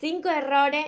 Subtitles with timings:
[0.00, 0.86] Cinco errores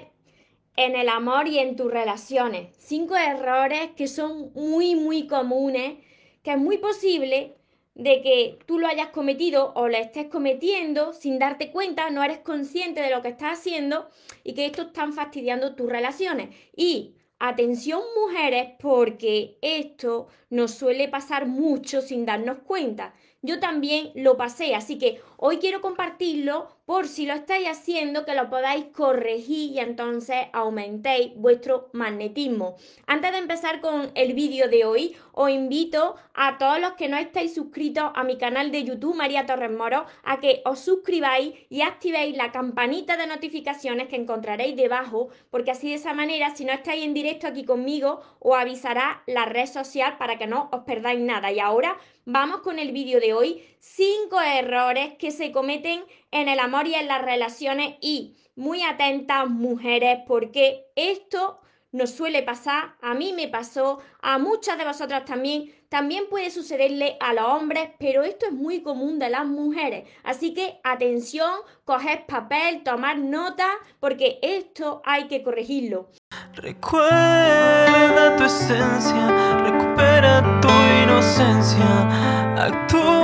[0.75, 2.74] en el amor y en tus relaciones.
[2.79, 5.99] Cinco errores que son muy, muy comunes,
[6.42, 7.59] que es muy posible
[7.95, 12.38] de que tú lo hayas cometido o lo estés cometiendo sin darte cuenta, no eres
[12.38, 14.08] consciente de lo que estás haciendo
[14.44, 16.48] y que esto están fastidiando tus relaciones.
[16.74, 23.12] Y atención mujeres porque esto nos suele pasar mucho sin darnos cuenta.
[23.42, 28.35] Yo también lo pasé, así que hoy quiero compartirlo por si lo estáis haciendo, que
[28.35, 32.77] lo podáis corregir y entonces aumentéis vuestro magnetismo.
[33.07, 37.16] Antes de empezar con el vídeo de hoy, os invito a todos los que no
[37.16, 41.83] estáis suscritos a mi canal de YouTube, María Torres Moro, a que os suscribáis y
[41.83, 46.73] activéis la campanita de notificaciones que encontraréis debajo, porque así de esa manera, si no
[46.73, 51.21] estáis en directo aquí conmigo, os avisará la red social para que no os perdáis
[51.21, 51.51] nada.
[51.51, 56.61] Y ahora vamos con el vídeo de hoy, cinco errores que se cometen en el
[56.61, 63.13] amor y en las relaciones y muy atentas mujeres porque esto nos suele pasar, a
[63.13, 68.22] mí me pasó, a muchas de vosotras también, también puede sucederle a los hombres, pero
[68.22, 70.08] esto es muy común de las mujeres.
[70.24, 71.52] Así que atención,
[71.84, 73.69] coged papel, tomar nota,
[74.00, 76.08] porque esto hay que corregirlo.
[76.55, 80.69] Recuerda tu esencia, recupera tu
[81.02, 83.21] inocencia, actúa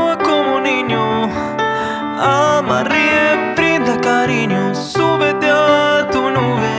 [2.18, 6.74] ama, ríe, brinda cariño, súbete a tu nube,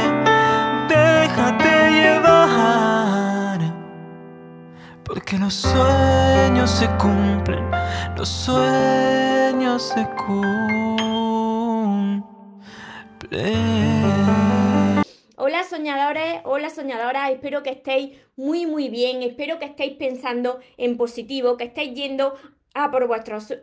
[0.90, 3.60] déjate llevar,
[5.04, 7.72] porque los sueños se cumplen,
[8.18, 10.60] los sueños se cumplen.
[15.38, 20.98] Hola soñadores, hola soñadoras, espero que estéis muy muy bien, espero que estéis pensando en
[20.98, 22.36] positivo, que estéis yendo
[22.74, 23.54] a por vuestros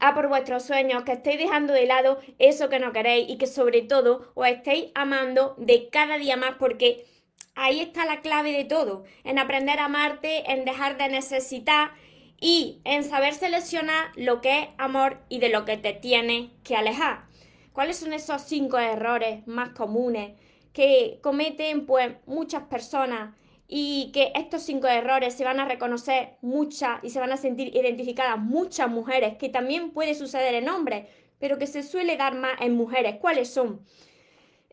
[0.00, 3.46] a por vuestros sueños, que estéis dejando de lado eso que no queréis y que
[3.46, 7.06] sobre todo os estéis amando de cada día más porque
[7.54, 11.92] ahí está la clave de todo, en aprender a amarte, en dejar de necesitar
[12.40, 16.76] y en saber seleccionar lo que es amor y de lo que te tiene que
[16.76, 17.24] alejar.
[17.72, 20.32] ¿Cuáles son esos cinco errores más comunes
[20.72, 23.34] que cometen pues muchas personas
[23.74, 27.74] y que estos cinco errores se van a reconocer muchas y se van a sentir
[27.74, 32.60] identificadas muchas mujeres, que también puede suceder en hombres, pero que se suele dar más
[32.60, 33.16] en mujeres.
[33.18, 33.82] ¿Cuáles son?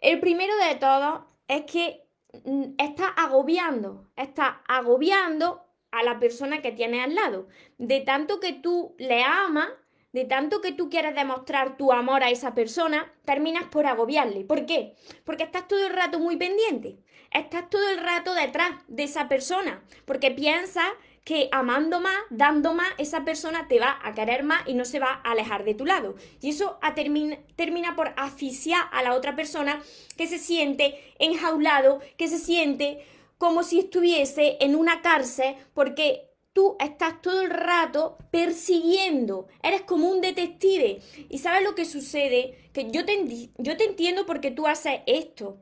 [0.02, 2.10] El primero de todos es que
[2.44, 7.48] mm, está agobiando, está agobiando a la persona que tiene al lado.
[7.78, 9.70] De tanto que tú le amas,
[10.12, 14.44] de tanto que tú quieres demostrar tu amor a esa persona, terminas por agobiarle.
[14.44, 14.96] ¿Por qué?
[15.24, 17.00] Porque estás todo el rato muy pendiente.
[17.32, 19.84] Estás todo el rato detrás de esa persona.
[20.06, 20.90] Porque piensas
[21.24, 25.00] que amando más, dando más, esa persona te va a querer más y no se
[25.00, 26.16] va a alejar de tu lado.
[26.42, 29.80] Y eso termina, por asfixiar a la otra persona
[30.18, 33.06] que se siente enjaulado, que se siente
[33.38, 40.10] como si estuviese en una cárcel porque tú estás todo el rato persiguiendo, eres como
[40.10, 41.00] un detective.
[41.30, 42.70] ¿Y sabes lo que sucede?
[42.74, 45.60] Que yo te, yo te entiendo porque tú haces esto.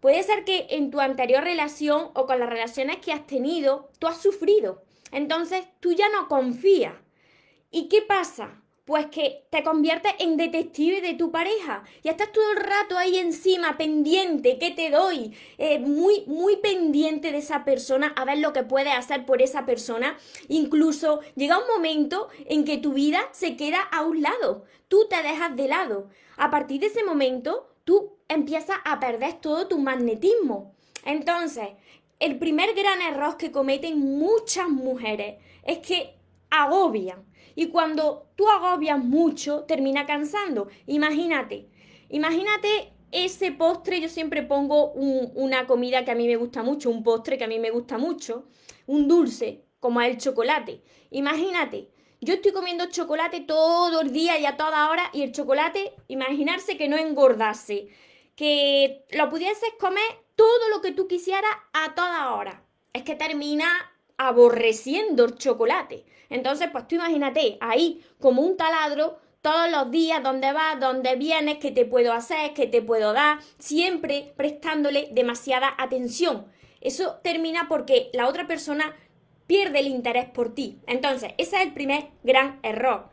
[0.00, 4.06] Puede ser que en tu anterior relación o con las relaciones que has tenido, tú
[4.06, 4.82] has sufrido.
[5.12, 6.94] Entonces tú ya no confías.
[7.70, 8.60] ¿Y qué pasa?
[8.90, 11.84] pues que te conviertes en detective de tu pareja.
[12.02, 15.32] Y estás todo el rato ahí encima, pendiente, ¿qué te doy?
[15.58, 19.64] Eh, muy, muy pendiente de esa persona, a ver lo que puedes hacer por esa
[19.64, 20.18] persona.
[20.48, 24.64] Incluso llega un momento en que tu vida se queda a un lado.
[24.88, 26.08] Tú te dejas de lado.
[26.36, 30.74] A partir de ese momento, tú empiezas a perder todo tu magnetismo.
[31.04, 31.68] Entonces,
[32.18, 36.14] el primer gran error que cometen muchas mujeres es que
[36.48, 37.24] agobian
[37.54, 40.68] y cuando tú agobias mucho, termina cansando.
[40.86, 41.68] Imagínate,
[42.08, 47.02] imagínate ese postre, yo siempre pongo una comida que a mí me gusta mucho, un
[47.02, 48.46] postre que a mí me gusta mucho,
[48.86, 50.80] un dulce, como el chocolate.
[51.10, 55.92] Imagínate, yo estoy comiendo chocolate todo el día y a toda hora y el chocolate,
[56.08, 57.88] imaginarse que no engordase,
[58.40, 60.02] que lo pudieses comer
[60.34, 62.64] todo lo que tú quisieras a toda hora.
[62.94, 63.66] Es que termina
[64.16, 66.06] aborreciendo el chocolate.
[66.30, 71.58] Entonces, pues tú imagínate ahí como un taladro todos los días, dónde vas, dónde vienes,
[71.58, 76.46] qué te puedo hacer, qué te puedo dar, siempre prestándole demasiada atención.
[76.80, 78.96] Eso termina porque la otra persona
[79.46, 80.78] pierde el interés por ti.
[80.86, 83.10] Entonces, ese es el primer gran error.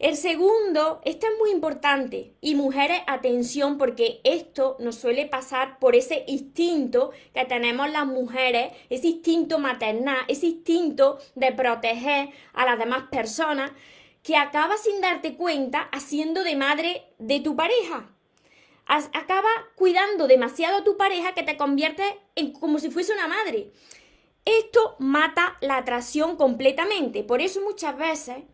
[0.00, 5.94] El segundo, esto es muy importante y mujeres, atención porque esto nos suele pasar por
[5.94, 12.78] ese instinto que tenemos las mujeres, ese instinto maternal, ese instinto de proteger a las
[12.78, 13.72] demás personas
[14.22, 18.08] que acaba sin darte cuenta haciendo de madre de tu pareja.
[18.86, 22.04] acaba cuidando demasiado a tu pareja que te convierte
[22.36, 23.70] en como si fuese una madre.
[24.46, 27.22] Esto mata la atracción completamente.
[27.22, 28.44] Por eso muchas veces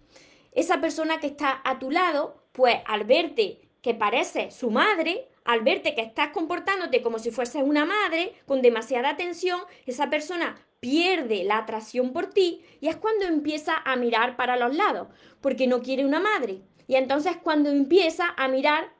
[0.56, 5.60] esa persona que está a tu lado, pues al verte que parece su madre, al
[5.60, 11.44] verte que estás comportándote como si fueses una madre, con demasiada atención, esa persona pierde
[11.44, 15.06] la atracción por ti y es cuando empieza a mirar para los lados,
[15.40, 16.62] porque no quiere una madre.
[16.88, 18.96] Y entonces cuando empieza a mirar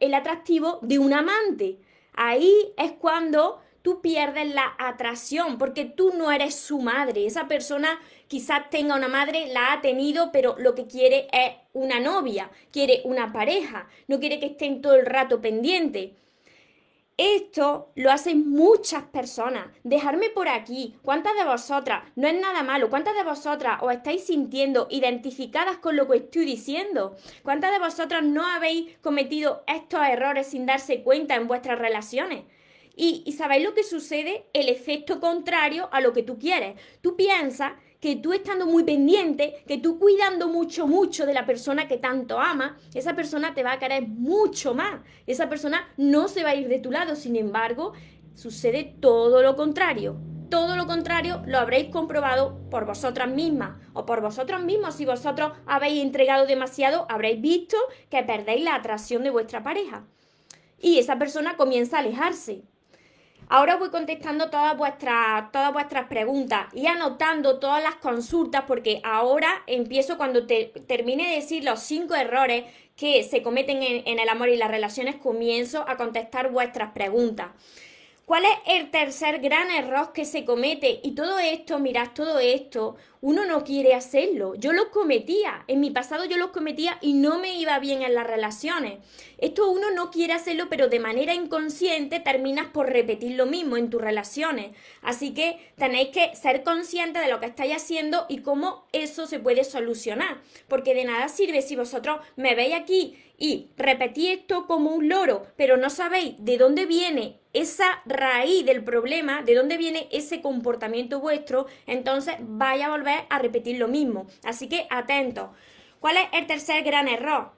[0.00, 1.78] el atractivo de un amante.
[2.14, 7.26] Ahí es cuando tú pierdes la atracción, porque tú no eres su madre.
[7.26, 12.00] Esa persona quizás tenga una madre, la ha tenido, pero lo que quiere es una
[12.00, 16.10] novia, quiere una pareja, no quiere que estén todo el rato pendientes.
[17.18, 19.68] Esto lo hacen muchas personas.
[19.84, 20.96] Dejarme por aquí.
[21.00, 22.04] ¿Cuántas de vosotras?
[22.14, 22.90] No es nada malo.
[22.90, 27.16] ¿Cuántas de vosotras os estáis sintiendo identificadas con lo que estoy diciendo?
[27.42, 32.44] ¿Cuántas de vosotras no habéis cometido estos errores sin darse cuenta en vuestras relaciones?
[32.94, 36.78] Y, y sabéis lo que sucede, el efecto contrario a lo que tú quieres.
[37.00, 41.88] Tú piensas que tú estando muy pendiente, que tú cuidando mucho, mucho de la persona
[41.88, 45.00] que tanto ama, esa persona te va a querer mucho más.
[45.26, 47.16] Esa persona no se va a ir de tu lado.
[47.16, 47.92] Sin embargo,
[48.34, 50.16] sucede todo lo contrario.
[50.50, 54.94] Todo lo contrario lo habréis comprobado por vosotras mismas o por vosotros mismos.
[54.94, 57.76] Si vosotros habéis entregado demasiado, habréis visto
[58.10, 60.04] que perdéis la atracción de vuestra pareja.
[60.78, 62.62] Y esa persona comienza a alejarse.
[63.48, 69.48] Ahora voy contestando todas vuestras, todas vuestras preguntas y anotando todas las consultas porque ahora
[69.68, 72.64] empiezo cuando te, termine de decir los cinco errores
[72.96, 77.48] que se cometen en el amor y las relaciones, comienzo a contestar vuestras preguntas.
[78.26, 80.98] ¿Cuál es el tercer gran error que se comete?
[81.04, 84.56] Y todo esto, mirad, todo esto, uno no quiere hacerlo.
[84.56, 88.16] Yo lo cometía, en mi pasado yo lo cometía y no me iba bien en
[88.16, 88.98] las relaciones.
[89.38, 93.90] Esto uno no quiere hacerlo, pero de manera inconsciente terminas por repetir lo mismo en
[93.90, 94.72] tus relaciones.
[95.02, 99.38] Así que tenéis que ser conscientes de lo que estáis haciendo y cómo eso se
[99.38, 100.38] puede solucionar.
[100.66, 105.46] Porque de nada sirve si vosotros me veis aquí y repetí esto como un loro,
[105.56, 111.20] pero no sabéis de dónde viene esa raíz del problema, de dónde viene ese comportamiento
[111.20, 114.26] vuestro, entonces vaya a volver a repetir lo mismo.
[114.44, 115.50] Así que atentos.
[116.00, 117.52] ¿Cuál es el tercer gran error?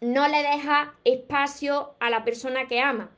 [0.00, 3.10] No le deja espacio a la persona que ama.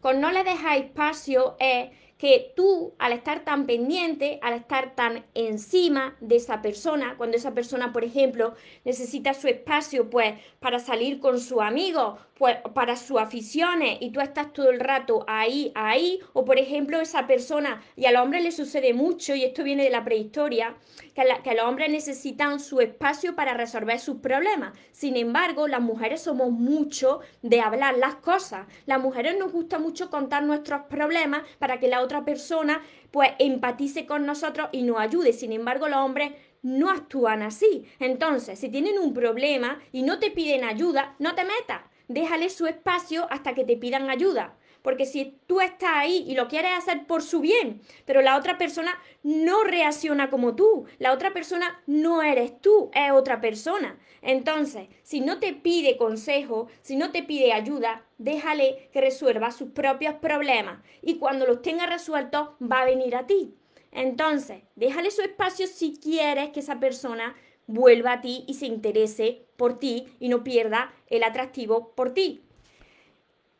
[0.00, 1.90] Con no le deja espacio es
[2.20, 7.54] que tú, al estar tan pendiente, al estar tan encima de esa persona, cuando esa
[7.54, 13.18] persona, por ejemplo, necesita su espacio, pues, para salir con su amigo, pues, para sus
[13.18, 18.04] aficiones, y tú estás todo el rato ahí, ahí, o por ejemplo, esa persona, y
[18.04, 20.76] al hombre le sucede mucho, y esto viene de la prehistoria,
[21.14, 24.76] que, que los hombres necesitan su espacio para resolver sus problemas.
[24.92, 28.66] Sin embargo, las mujeres somos mucho de hablar las cosas.
[28.84, 34.06] Las mujeres nos gusta mucho contar nuestros problemas para que la otra persona pues empatice
[34.06, 35.32] con nosotros y nos ayude.
[35.32, 37.86] Sin embargo, los hombres no actúan así.
[37.98, 41.82] Entonces, si tienen un problema y no te piden ayuda, no te metas.
[42.08, 44.56] Déjale su espacio hasta que te pidan ayuda.
[44.82, 48.56] Porque si tú estás ahí y lo quieres hacer por su bien, pero la otra
[48.56, 53.98] persona no reacciona como tú, la otra persona no eres tú, es otra persona.
[54.22, 59.70] Entonces, si no te pide consejo, si no te pide ayuda, déjale que resuelva sus
[59.70, 63.54] propios problemas y cuando los tenga resueltos va a venir a ti.
[63.92, 67.34] Entonces, déjale su espacio si quieres que esa persona
[67.66, 72.42] vuelva a ti y se interese por ti y no pierda el atractivo por ti.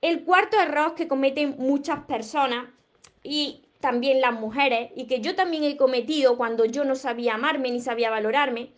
[0.02, 2.68] El cuarto error que cometen muchas personas
[3.22, 7.70] y también las mujeres, y que yo también he cometido cuando yo no sabía amarme
[7.70, 8.72] ni sabía valorarme,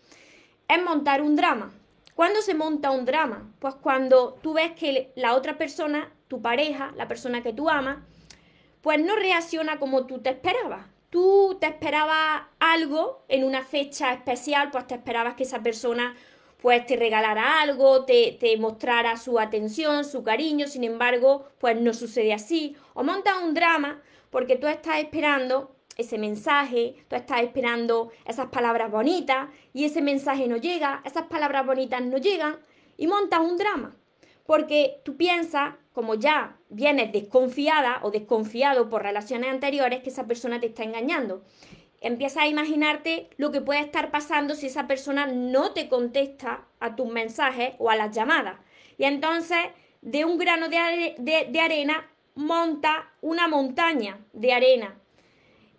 [0.74, 1.72] es montar un drama.
[2.14, 3.50] ¿Cuándo se monta un drama?
[3.58, 7.98] Pues cuando tú ves que la otra persona, tu pareja, la persona que tú amas,
[8.82, 10.86] pues no reacciona como tú te esperabas.
[11.10, 16.14] Tú te esperabas algo en una fecha especial, pues te esperabas que esa persona
[16.60, 21.92] pues te regalara algo, te, te mostrara su atención, su cariño, sin embargo, pues no
[21.92, 22.76] sucede así.
[22.94, 24.00] O monta un drama
[24.30, 30.48] porque tú estás esperando ese mensaje, tú estás esperando esas palabras bonitas y ese mensaje
[30.48, 32.58] no llega, esas palabras bonitas no llegan
[32.96, 33.96] y montas un drama.
[34.46, 40.60] Porque tú piensas, como ya vienes desconfiada o desconfiado por relaciones anteriores, que esa persona
[40.60, 41.42] te está engañando
[42.02, 46.96] empieza a imaginarte lo que puede estar pasando si esa persona no te contesta a
[46.96, 48.56] tus mensajes o a las llamadas.
[48.98, 49.58] Y entonces,
[50.02, 54.98] de un grano de, arena, monta una montaña de arena.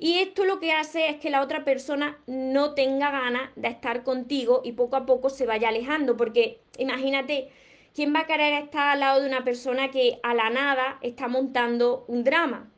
[0.03, 4.03] Y esto lo que hace es que la otra persona no tenga ganas de estar
[4.03, 7.49] contigo y poco a poco se vaya alejando, porque imagínate
[7.95, 11.27] ¿Quién va a querer estar al lado de una persona que a la nada está
[11.27, 12.71] montando un drama?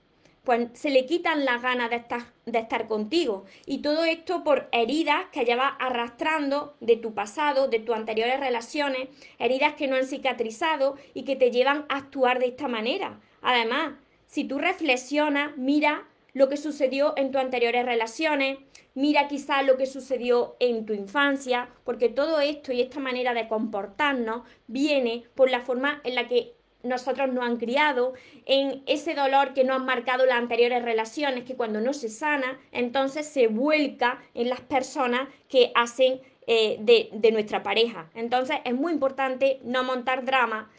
[0.43, 3.45] Pues se le quitan las ganas de estar, de estar contigo.
[3.65, 9.07] Y todo esto por heridas que llevas arrastrando de tu pasado, de tus anteriores relaciones,
[9.39, 13.19] heridas que no han cicatrizado y que te llevan a actuar de esta manera.
[13.41, 13.93] Además,
[14.27, 16.05] si tú reflexionas, mira
[16.35, 18.59] lo que sucedió en tus anteriores relaciones,
[18.93, 23.47] mira quizá lo que sucedió en tu infancia, porque todo esto y esta manera de
[23.47, 28.13] comportarnos viene por la forma en la que nosotros nos han criado,
[28.45, 32.59] en ese dolor que nos han marcado las anteriores relaciones, que cuando no se sana,
[32.73, 38.09] entonces se vuelca en las personas que hacen eh, de, de nuestra pareja.
[38.13, 40.69] Entonces es muy importante no montar drama,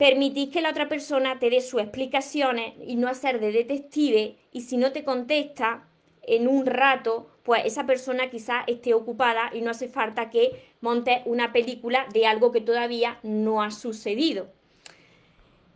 [0.00, 4.62] permitir que la otra persona te dé sus explicaciones y no hacer de detective y
[4.62, 5.84] si no te contesta
[6.22, 11.20] en un rato, pues esa persona quizás esté ocupada y no hace falta que monte
[11.26, 14.48] una película de algo que todavía no ha sucedido.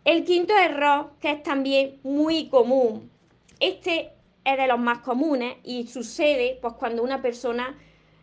[0.07, 3.11] El quinto error, que es también muy común,
[3.61, 4.13] este
[4.43, 7.79] es de los más comunes y sucede pues cuando una persona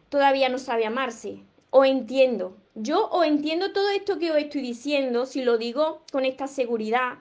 [0.10, 2.58] todavía no sabe amarse o entiendo.
[2.74, 7.20] Yo o entiendo todo esto que os estoy diciendo, si lo digo con esta seguridad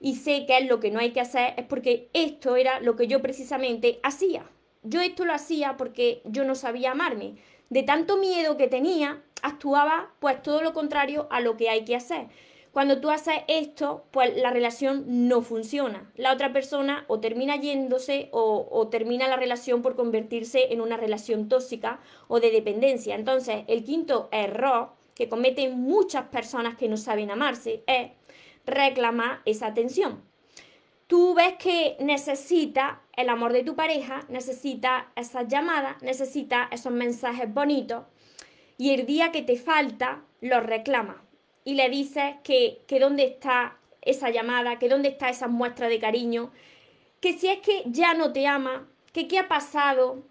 [0.00, 2.94] y sé que es lo que no hay que hacer, es porque esto era lo
[2.94, 4.48] que yo precisamente hacía.
[4.82, 7.34] Yo esto lo hacía porque yo no sabía amarme.
[7.70, 11.96] De tanto miedo que tenía, actuaba pues todo lo contrario a lo que hay que
[11.96, 12.28] hacer.
[12.74, 16.10] Cuando tú haces esto, pues la relación no funciona.
[16.16, 21.48] La otra persona o termina yéndose o, termina la relación por convertirse en una relación
[21.48, 23.14] tóxica o de dependencia.
[23.14, 28.10] Entonces, el quinto error que cometen muchas personas que no saben amarse es
[28.66, 30.24] reclamar esa atención.
[31.06, 37.54] Tú ves que necesita el amor de tu pareja, necesita esas llamadas, necesita esos mensajes
[37.54, 38.02] bonitos
[38.78, 41.23] y el día que te falta, los reclama
[41.64, 45.98] y le dices que, que dónde está esa llamada, que dónde está esa muestra de
[45.98, 46.50] cariño,
[47.20, 50.22] que si es que ya no te ama, que qué ha pasado,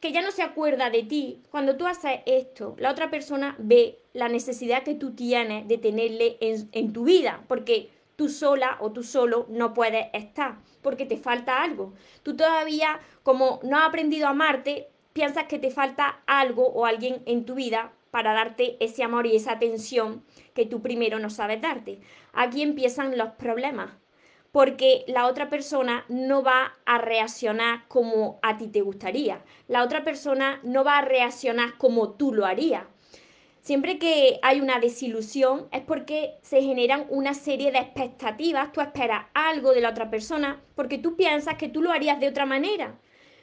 [0.00, 1.40] que ya no se acuerda de ti.
[1.50, 6.36] Cuando tú haces esto, la otra persona ve la necesidad que tú tienes de tenerle
[6.40, 11.16] en, en tu vida, porque tú sola o tú solo no puedes estar, porque te
[11.16, 11.94] falta algo.
[12.22, 17.22] Tú todavía, como no has aprendido a amarte, piensas que te falta algo o alguien
[17.26, 20.22] en tu vida para darte ese amor y esa atención
[20.54, 22.00] que tú primero no sabes darte.
[22.32, 23.90] Aquí empiezan los problemas,
[24.52, 29.42] porque la otra persona no va a reaccionar como a ti te gustaría.
[29.68, 32.84] La otra persona no va a reaccionar como tú lo harías.
[33.62, 39.26] Siempre que hay una desilusión es porque se generan una serie de expectativas, tú esperas
[39.34, 42.98] algo de la otra persona porque tú piensas que tú lo harías de otra manera.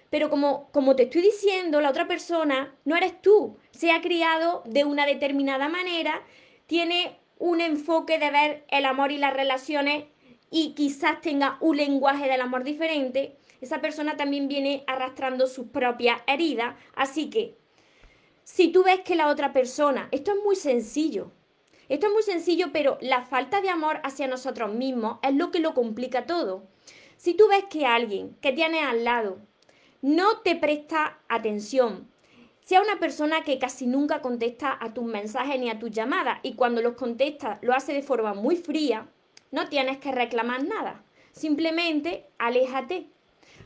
[0.09, 3.57] Pero como, como te estoy diciendo, la otra persona no eres tú.
[3.71, 6.21] Se ha criado de una determinada manera,
[6.69, 10.05] tiene un enfoque de ver el amor y las relaciones
[10.51, 13.37] y quizás tenga un lenguaje del amor diferente.
[13.59, 16.75] Esa persona también viene arrastrando sus propias heridas.
[16.95, 17.57] Así que,
[18.43, 21.31] si tú ves que la otra persona, esto es muy sencillo,
[21.87, 25.59] esto es muy sencillo, pero la falta de amor hacia nosotros mismos es lo que
[25.59, 26.67] lo complica todo.
[27.17, 29.39] Si tú ves que alguien que tienes al lado
[30.03, 32.07] no te presta atención.
[32.69, 36.53] Sea una persona que casi nunca contesta a tus mensajes ni a tus llamadas y
[36.53, 39.07] cuando los contesta lo hace de forma muy fría,
[39.49, 41.03] no tienes que reclamar nada.
[41.31, 43.07] Simplemente aléjate.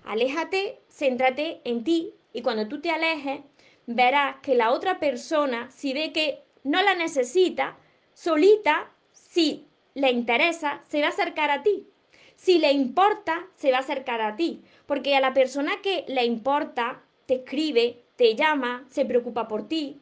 [0.05, 3.41] Aléjate, céntrate en ti y cuando tú te alejes,
[3.88, 7.75] verás que la otra persona, si ve que no la necesita,
[8.13, 11.89] solita, si le interesa, se va a acercar a ti.
[12.38, 14.63] Si le importa, se va a acercar a ti.
[14.86, 20.00] Porque a la persona que le importa, te escribe, te llama, se preocupa por ti.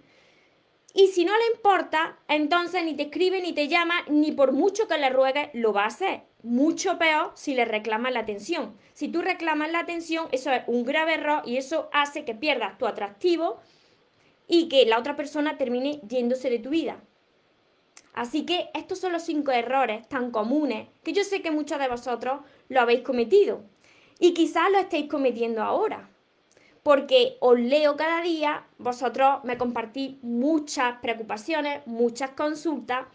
[0.94, 4.88] Y si no le importa, entonces ni te escribe, ni te llama, ni por mucho
[4.88, 6.24] que le ruegues, lo va a hacer.
[6.44, 8.76] Mucho peor si le reclamas la atención.
[8.94, 12.78] Si tú reclamas la atención, eso es un grave error y eso hace que pierdas
[12.78, 13.60] tu atractivo
[14.48, 17.02] y que la otra persona termine yéndose de tu vida.
[18.14, 21.88] Así que estos son los cinco errores tan comunes que yo sé que muchos de
[21.88, 23.64] vosotros lo habéis cometido.
[24.20, 26.11] Y quizás lo estéis cometiendo ahora.
[26.84, 33.06] Porque os leo cada día, vosotros me compartís muchas preocupaciones, muchas consultas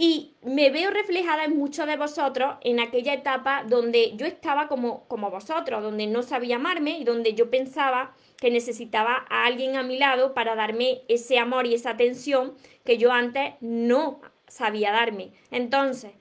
[0.00, 5.08] y me veo reflejada en muchos de vosotros en aquella etapa donde yo estaba como,
[5.08, 9.82] como vosotros, donde no sabía amarme y donde yo pensaba que necesitaba a alguien a
[9.82, 15.32] mi lado para darme ese amor y esa atención que yo antes no sabía darme.
[15.50, 16.12] Entonces,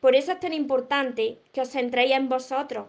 [0.00, 2.86] por eso es tan importante que os centréis en vosotros,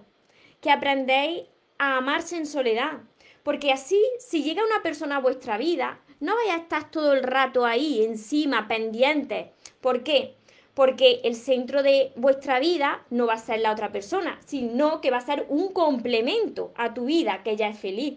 [0.61, 1.43] que aprendéis
[1.77, 3.01] a amarse en soledad.
[3.43, 7.23] Porque así, si llega una persona a vuestra vida, no vais a estar todo el
[7.23, 9.51] rato ahí, encima, pendiente,
[9.83, 10.35] ¿Por qué?
[10.73, 15.11] Porque el centro de vuestra vida no va a ser la otra persona, sino que
[15.11, 18.15] va a ser un complemento a tu vida, que ya es feliz.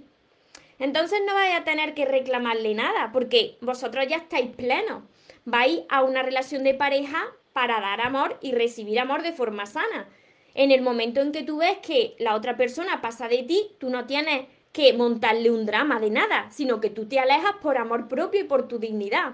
[0.78, 5.02] Entonces no vais a tener que reclamarle nada, porque vosotros ya estáis plenos.
[5.44, 10.08] Vais a una relación de pareja para dar amor y recibir amor de forma sana.
[10.54, 13.90] En el momento en que tú ves que la otra persona pasa de ti, tú
[13.90, 18.08] no tienes que montarle un drama de nada, sino que tú te alejas por amor
[18.08, 19.32] propio y por tu dignidad.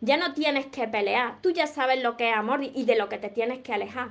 [0.00, 3.08] Ya no tienes que pelear, tú ya sabes lo que es amor y de lo
[3.08, 4.10] que te tienes que alejar.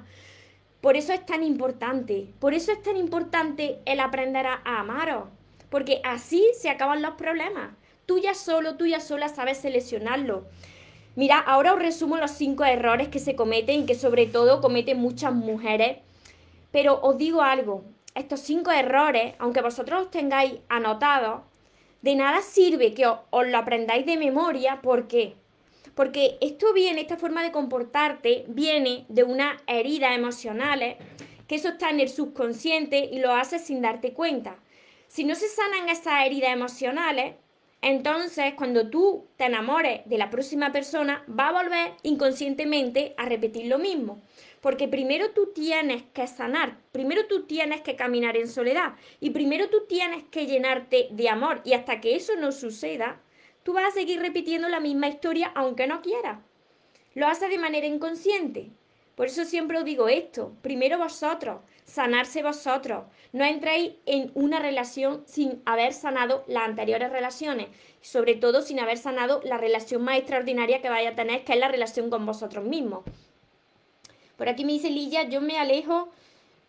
[0.81, 5.29] Por eso es tan importante, por eso es tan importante el aprender a, amaros,
[5.69, 7.71] porque así se acaban los problemas.
[8.05, 10.43] Tú ya solo, tú ya sola sabes seleccionarlo.
[11.15, 14.99] Mira, ahora os resumo los cinco errores que se cometen y que sobre todo cometen
[14.99, 15.99] muchas mujeres.
[16.73, 21.41] Pero os digo algo, estos cinco errores, aunque vosotros los tengáis anotados,
[22.01, 24.81] de nada sirve que os, lo aprendáis de memoria.
[24.81, 25.35] ¿Por qué?
[25.95, 30.97] Porque esto viene, esta forma de comportarte, viene de unas heridas emocionales,
[31.47, 34.55] que eso está en el subconsciente y lo haces sin darte cuenta.
[35.07, 37.35] Si no se sanan esas heridas emocionales,
[37.81, 43.67] entonces cuando tú te enamores de la próxima persona, va a volver inconscientemente a repetir
[43.67, 44.21] lo mismo.
[44.65, 49.69] Porque primero tú tienes que sanar, primero tú tienes que caminar en soledad y primero
[49.69, 51.61] tú tienes que llenarte de amor.
[51.63, 53.21] Y hasta que eso no suceda,
[53.61, 56.39] tú vas a seguir repitiendo la misma historia aunque no quieras.
[57.13, 58.71] Lo haces de manera inconsciente.
[59.13, 63.03] Por eso siempre os digo esto, primero vosotros, sanarse vosotros.
[63.33, 67.67] No entréis en una relación sin haber sanado las anteriores relaciones,
[68.01, 71.59] sobre todo sin haber sanado la relación más extraordinaria que vaya a tener, que es
[71.59, 73.03] la relación con vosotros mismos.
[74.37, 76.09] Por aquí me dice Lilla, yo me alejo,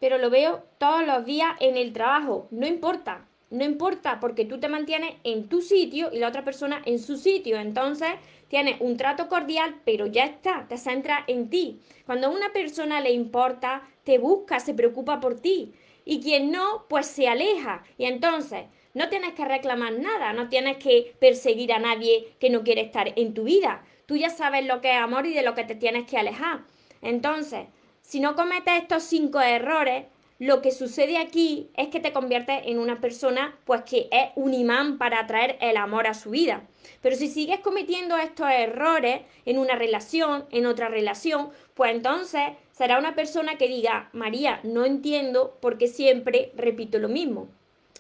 [0.00, 2.48] pero lo veo todos los días en el trabajo.
[2.50, 6.82] No importa, no importa, porque tú te mantienes en tu sitio y la otra persona
[6.84, 7.58] en su sitio.
[7.58, 8.10] Entonces,
[8.48, 11.80] tienes un trato cordial, pero ya está, te centra en ti.
[12.06, 15.72] Cuando a una persona le importa, te busca, se preocupa por ti.
[16.04, 17.84] Y quien no, pues se aleja.
[17.98, 18.64] Y entonces,
[18.94, 23.12] no tienes que reclamar nada, no tienes que perseguir a nadie que no quiere estar
[23.16, 23.84] en tu vida.
[24.06, 26.60] Tú ya sabes lo que es amor y de lo que te tienes que alejar.
[27.06, 27.68] Entonces,
[28.02, 30.06] si no cometes estos cinco errores,
[30.40, 34.52] lo que sucede aquí es que te conviertes en una persona pues que es un
[34.54, 36.64] imán para atraer el amor a su vida.
[37.02, 42.42] Pero si sigues cometiendo estos errores en una relación, en otra relación, pues entonces
[42.72, 47.46] será una persona que diga, María, no entiendo por qué siempre repito lo mismo.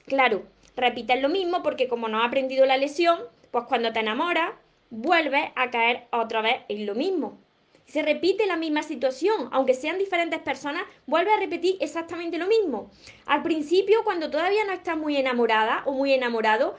[0.06, 0.42] Claro,
[0.74, 3.20] repites lo mismo porque como no has aprendido la lesión,
[3.52, 4.50] pues cuando te enamoras,
[4.90, 7.38] vuelves a caer otra vez en lo mismo
[7.86, 12.90] se repite la misma situación, aunque sean diferentes personas, vuelve a repetir exactamente lo mismo.
[13.26, 16.74] Al principio, cuando todavía no estás muy enamorada o muy enamorado,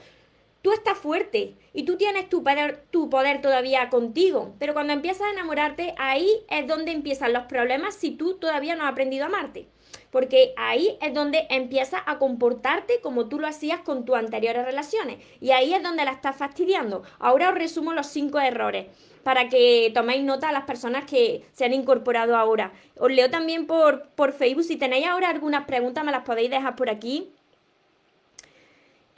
[0.62, 5.28] tú estás fuerte y tú tienes tu poder, tu poder todavía contigo, pero cuando empiezas
[5.28, 9.28] a enamorarte, ahí es donde empiezan los problemas si tú todavía no has aprendido a
[9.28, 9.66] amarte.
[10.10, 15.18] Porque ahí es donde empiezas a comportarte como tú lo hacías con tus anteriores relaciones.
[15.40, 17.02] Y ahí es donde la estás fastidiando.
[17.18, 18.86] Ahora os resumo los cinco errores
[19.22, 22.72] para que toméis nota a las personas que se han incorporado ahora.
[22.96, 24.64] Os leo también por, por Facebook.
[24.64, 27.30] Si tenéis ahora algunas preguntas, me las podéis dejar por aquí.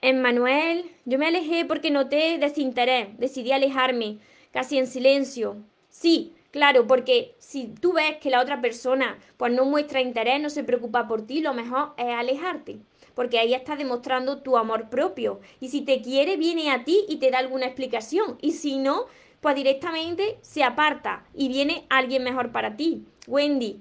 [0.03, 4.19] Emmanuel, yo me alejé porque noté desinterés, decidí alejarme,
[4.51, 5.59] casi en silencio.
[5.91, 10.51] Sí, claro, porque si tú ves que la otra persona pues no muestra interés, no
[10.51, 12.79] se preocupa por ti, lo mejor es alejarte,
[13.15, 15.41] porque ahí estás demostrando tu amor propio.
[15.61, 18.39] Y si te quiere, viene a ti y te da alguna explicación.
[18.41, 19.07] Y si no,
[19.41, 23.05] pues directamente se aparta y viene alguien mejor para ti.
[23.27, 23.81] Wendy,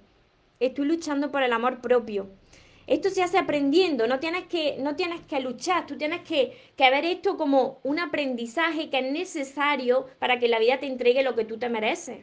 [0.60, 2.30] estoy luchando por el amor propio.
[2.88, 6.90] Esto se hace aprendiendo, no tienes que, no tienes que luchar, tú tienes que, que
[6.90, 11.36] ver esto como un aprendizaje que es necesario para que la vida te entregue lo
[11.36, 12.22] que tú te mereces.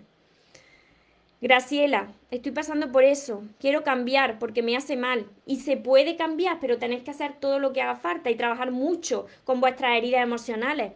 [1.43, 3.43] Graciela, estoy pasando por eso.
[3.61, 5.27] Quiero cambiar porque me hace mal.
[5.45, 8.71] Y se puede cambiar, pero tenéis que hacer todo lo que haga falta y trabajar
[8.71, 10.93] mucho con vuestras heridas emocionales.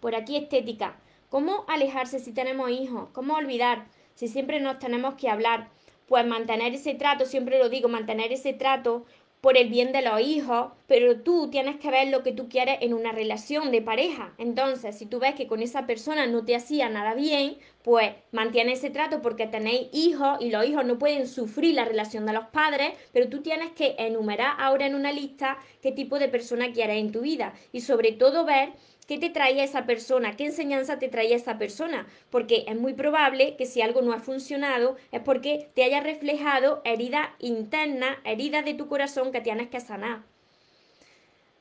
[0.00, 0.94] Por aquí estética.
[1.28, 3.08] ¿Cómo alejarse si tenemos hijos?
[3.12, 5.68] ¿Cómo olvidar si siempre nos tenemos que hablar?
[6.06, 9.04] Pues mantener ese trato, siempre lo digo, mantener ese trato
[9.40, 12.78] por el bien de los hijos, pero tú tienes que ver lo que tú quieres
[12.80, 14.34] en una relación de pareja.
[14.38, 18.72] Entonces, si tú ves que con esa persona no te hacía nada bien, pues mantiene
[18.72, 22.46] ese trato porque tenéis hijos y los hijos no pueden sufrir la relación de los
[22.46, 26.98] padres, pero tú tienes que enumerar ahora en una lista qué tipo de persona quieres
[26.98, 28.72] en tu vida y sobre todo ver
[29.08, 30.36] ¿Qué te traía esa persona?
[30.36, 32.06] ¿Qué enseñanza te traía esa persona?
[32.28, 36.82] Porque es muy probable que si algo no ha funcionado es porque te haya reflejado
[36.84, 40.24] herida interna, herida de tu corazón que tienes que sanar.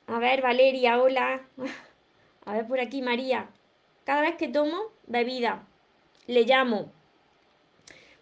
[0.07, 1.47] A ver, Valeria, hola.
[2.43, 3.49] A ver por aquí, María.
[4.03, 5.65] Cada vez que tomo bebida,
[6.27, 6.91] le llamo.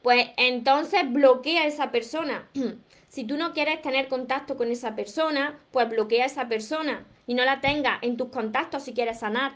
[0.04, 2.48] Pues entonces bloquea a esa persona.
[3.10, 7.34] si tú no quieres tener contacto con esa persona, pues bloquea a esa persona y
[7.34, 9.54] no la tengas en tus contactos si quieres sanar.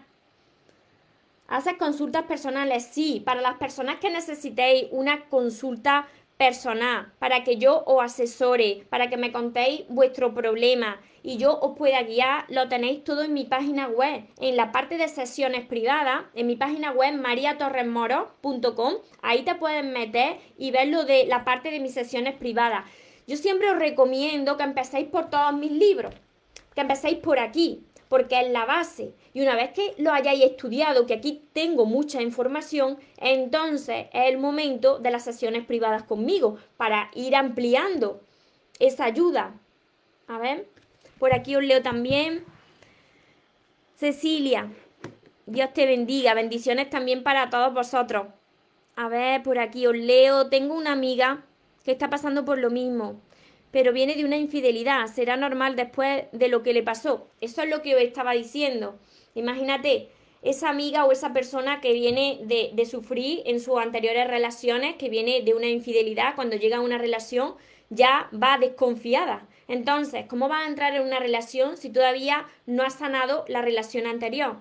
[1.48, 2.86] ¿Haces consultas personales?
[2.92, 9.10] Sí, para las personas que necesitéis una consulta personal, para que yo os asesore, para
[9.10, 13.44] que me contéis vuestro problema y yo os pueda guiar, lo tenéis todo en mi
[13.44, 19.56] página web, en la parte de sesiones privadas, en mi página web mariatorresmoro.com, ahí te
[19.56, 22.86] puedes meter y ver lo de la parte de mis sesiones privadas.
[23.28, 26.16] Yo siempre os recomiendo que empecéis por todos mis libros,
[26.74, 29.14] que empecéis por aquí, porque es la base.
[29.34, 34.38] Y una vez que lo hayáis estudiado, que aquí tengo mucha información, entonces es el
[34.38, 38.22] momento de las sesiones privadas conmigo para ir ampliando
[38.80, 39.54] esa ayuda.
[40.28, 40.68] A ver,
[41.20, 42.44] por aquí os leo también.
[43.96, 44.72] Cecilia,
[45.46, 48.28] Dios te bendiga, bendiciones también para todos vosotros.
[48.96, 50.50] A ver, por aquí os leo.
[50.50, 51.44] Tengo una amiga
[51.84, 53.22] que está pasando por lo mismo
[53.72, 57.28] pero viene de una infidelidad, será normal después de lo que le pasó.
[57.42, 58.98] Eso es lo que estaba diciendo.
[59.36, 60.10] Imagínate,
[60.42, 65.10] esa amiga o esa persona que viene de, de, sufrir en sus anteriores relaciones, que
[65.10, 67.56] viene de una infidelidad, cuando llega a una relación
[67.90, 69.48] ya va desconfiada.
[69.68, 74.08] Entonces, ¿cómo va a entrar en una relación si todavía no ha sanado la relación
[74.08, 74.58] anterior?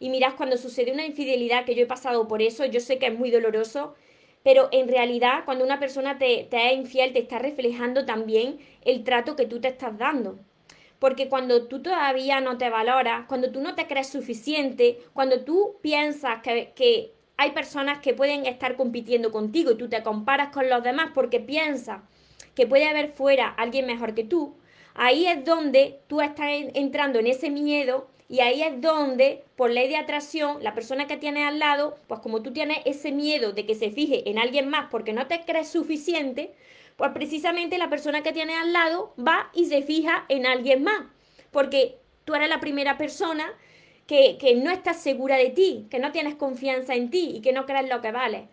[0.00, 3.06] Y mirad, cuando sucede una infidelidad, que yo he pasado por eso, yo sé que
[3.06, 3.94] es muy doloroso,
[4.42, 9.04] pero en realidad cuando una persona te, te es infiel te está reflejando también el
[9.04, 10.38] trato que tú te estás dando.
[10.98, 15.76] Porque cuando tú todavía no te valoras, cuando tú no te crees suficiente, cuando tú
[15.80, 20.68] piensas que, que hay personas que pueden estar compitiendo contigo y tú te comparas con
[20.68, 22.00] los demás porque piensas
[22.54, 24.56] que puede haber fuera alguien mejor que tú,
[24.94, 29.88] ahí es donde tú estás entrando en ese miedo y ahí es donde, por ley
[29.88, 33.64] de atracción, la persona que tienes al lado, pues como tú tienes ese miedo de
[33.64, 36.52] que se fije en alguien más porque no te crees suficiente,
[36.96, 41.04] pues precisamente la persona que tienes al lado va y se fija en alguien más.
[41.50, 43.50] Porque tú eres la primera persona
[44.06, 47.54] que, que no estás segura de ti, que no tienes confianza en ti y que
[47.54, 48.48] no crees lo que vale.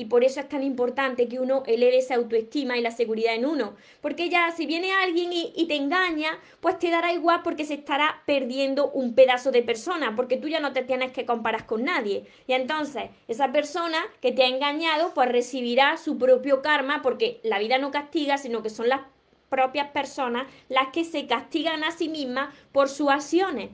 [0.00, 3.44] Y por eso es tan importante que uno eleve esa autoestima y la seguridad en
[3.44, 3.74] uno.
[4.00, 8.22] Porque ya si viene alguien y, te engaña, pues te dará igual porque se estará
[8.24, 12.24] perdiendo un pedazo de persona, porque tú ya no te tienes que comparar con nadie.
[12.46, 17.58] Y entonces esa persona que te ha engañado, pues recibirá su propio karma, porque la
[17.58, 19.02] vida no castiga, sino que son las
[19.50, 23.68] propias personas las que se castigan a sí mismas por sus acciones.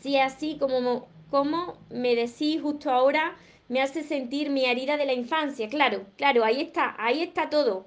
[0.00, 3.36] Si es así como, como me decís justo ahora,
[3.72, 5.66] me hace sentir mi herida de la infancia.
[5.70, 7.86] Claro, claro, ahí está, ahí está todo.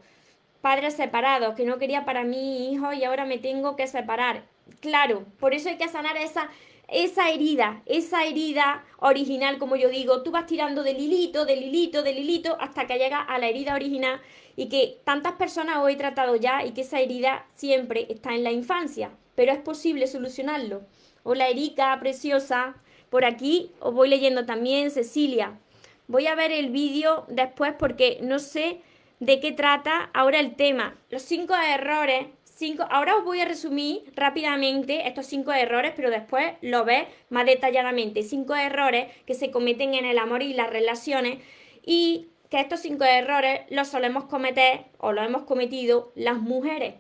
[0.60, 4.46] Padres separados, que no quería para mi hijo y ahora me tengo que separar.
[4.80, 6.50] Claro, por eso hay que sanar esa,
[6.88, 12.02] esa herida, esa herida original, como yo digo, tú vas tirando del hilito, del hilito,
[12.02, 14.20] del hilito, hasta que llega a la herida original
[14.56, 18.44] y que tantas personas hoy he tratado ya y que esa herida siempre está en
[18.44, 20.82] la infancia, pero es posible solucionarlo.
[21.22, 22.76] Hola Erika, preciosa,
[23.12, 25.60] por aquí os voy leyendo también, Cecilia,
[26.08, 28.82] Voy a ver el vídeo después porque no sé
[29.20, 30.96] de qué trata ahora el tema.
[31.10, 32.28] Los cinco errores.
[32.44, 37.46] Cinco, ahora os voy a resumir rápidamente estos cinco errores, pero después lo ves más
[37.46, 38.24] detalladamente.
[38.24, 41.40] Cinco errores que se cometen en el amor y las relaciones
[41.86, 46.94] y que estos cinco errores los solemos cometer o los hemos cometido las mujeres.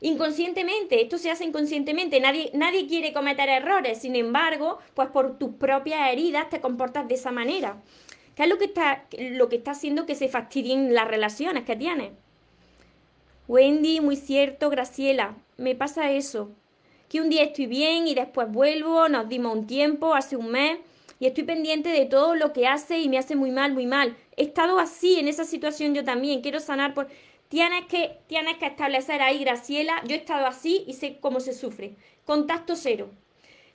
[0.00, 5.54] Inconscientemente, esto se hace inconscientemente, nadie, nadie quiere cometer errores, sin embargo, pues por tus
[5.54, 7.80] propias heridas te comportas de esa manera.
[8.34, 11.76] ¿Qué es lo que está, lo que está haciendo que se fastidien las relaciones que
[11.76, 12.12] tienes?
[13.48, 16.50] Wendy, muy cierto, Graciela, me pasa eso.
[17.08, 20.78] Que un día estoy bien y después vuelvo, nos dimos un tiempo, hace un mes,
[21.18, 24.16] y estoy pendiente de todo lo que hace y me hace muy mal, muy mal.
[24.36, 27.08] He estado así en esa situación yo también, quiero sanar por...
[27.48, 31.52] Tienes que, tienes que establecer ahí, Graciela, yo he estado así y sé cómo se
[31.52, 31.96] sufre.
[32.24, 33.10] Contacto cero.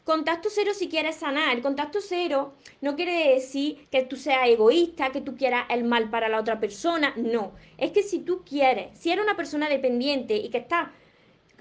[0.07, 1.61] Contacto cero si quieres sanar.
[1.61, 6.29] Contacto cero no quiere decir que tú seas egoísta, que tú quieras el mal para
[6.29, 7.13] la otra persona.
[7.17, 7.51] No.
[7.77, 10.87] Es que si tú quieres, si eres una persona dependiente y que estás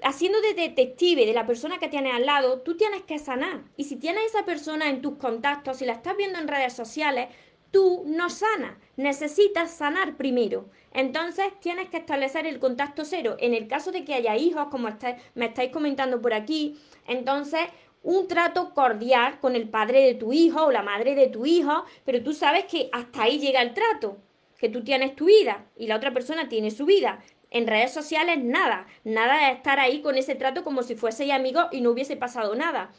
[0.01, 3.63] haciendo de detective de la persona que tienes al lado, tú tienes que sanar.
[3.75, 7.27] Y si tienes esa persona en tus contactos, si la estás viendo en redes sociales,
[7.71, 8.77] tú no sanas.
[8.95, 10.69] Necesitas sanar primero.
[10.93, 13.35] Entonces tienes que establecer el contacto cero.
[13.39, 14.87] En el caso de que haya hijos, como
[15.35, 17.61] me estáis comentando por aquí, entonces
[18.03, 21.83] un trato cordial con el padre de tu hijo o la madre de tu hijo,
[22.05, 24.17] pero tú sabes que hasta ahí llega el trato,
[24.57, 27.19] que tú tienes tu vida y la otra persona tiene su vida.
[27.49, 31.67] En redes sociales nada, nada de estar ahí con ese trato como si fueseis amigos
[31.71, 32.91] y no hubiese pasado nada.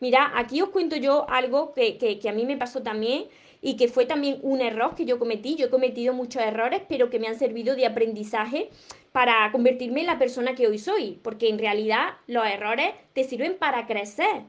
[0.00, 3.26] Mira, aquí os cuento yo algo que, que, que a mí me pasó también
[3.60, 5.54] y que fue también un error que yo cometí.
[5.54, 8.70] Yo he cometido muchos errores, pero que me han servido de aprendizaje
[9.12, 13.56] para convertirme en la persona que hoy soy, porque en realidad los errores te sirven
[13.58, 14.44] para crecer.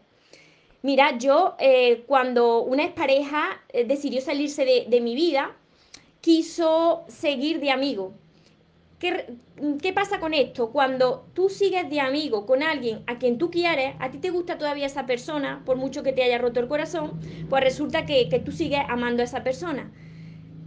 [0.81, 5.55] Mira, yo eh, cuando una expareja eh, decidió salirse de, mi vida,
[6.21, 8.13] quiso seguir de amigo.
[8.99, 10.71] ¿Qué, pasa con esto?
[10.71, 14.57] Cuando tú sigues de amigo con alguien a quien tú quieres, a ti te gusta
[14.57, 18.39] todavía esa persona, por mucho que te haya roto el corazón, pues resulta que, que
[18.39, 19.91] tú sigues amando a esa persona.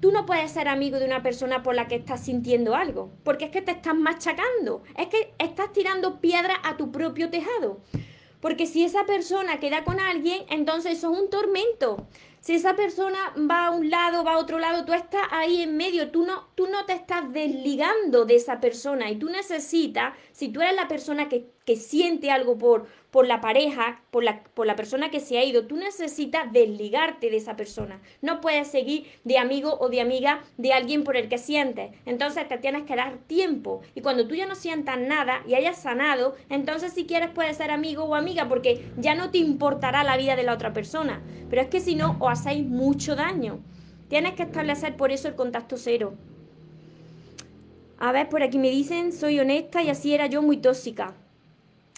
[0.01, 3.47] Tú no puedes ser amigo de una persona por la que estás sintiendo algo, porque
[3.47, 7.81] es que te estás machacando, es que estás tirando piedra a tu propio tejado.
[8.41, 12.07] Porque si esa persona queda con alguien, entonces eso es un tormento.
[12.41, 13.19] Si esa persona
[13.51, 16.47] va a un lado, va a otro lado, tú estás ahí en medio, tú no,
[16.55, 20.87] tú no te estás desligando de esa persona y tú necesitas, si tú eres la
[20.87, 25.21] persona que, que siente algo por, por la pareja, por la, por la persona que
[25.21, 27.99] se ha ido, tú necesitas desligarte de esa persona.
[28.21, 31.93] No puedes seguir de amigo o de amiga de alguien por el que sientes.
[32.05, 33.81] Entonces te tienes que dar tiempo.
[33.95, 37.71] Y cuando tú ya no sientas nada y hayas sanado, entonces si quieres puedes ser
[37.71, 41.23] amigo o amiga porque ya no te importará la vida de la otra persona.
[41.49, 43.61] Pero es que si no, os hacéis mucho daño.
[44.11, 46.13] Tienes que establecer por eso el contacto cero.
[47.97, 51.15] A ver, por aquí me dicen, soy honesta y así era yo muy tóxica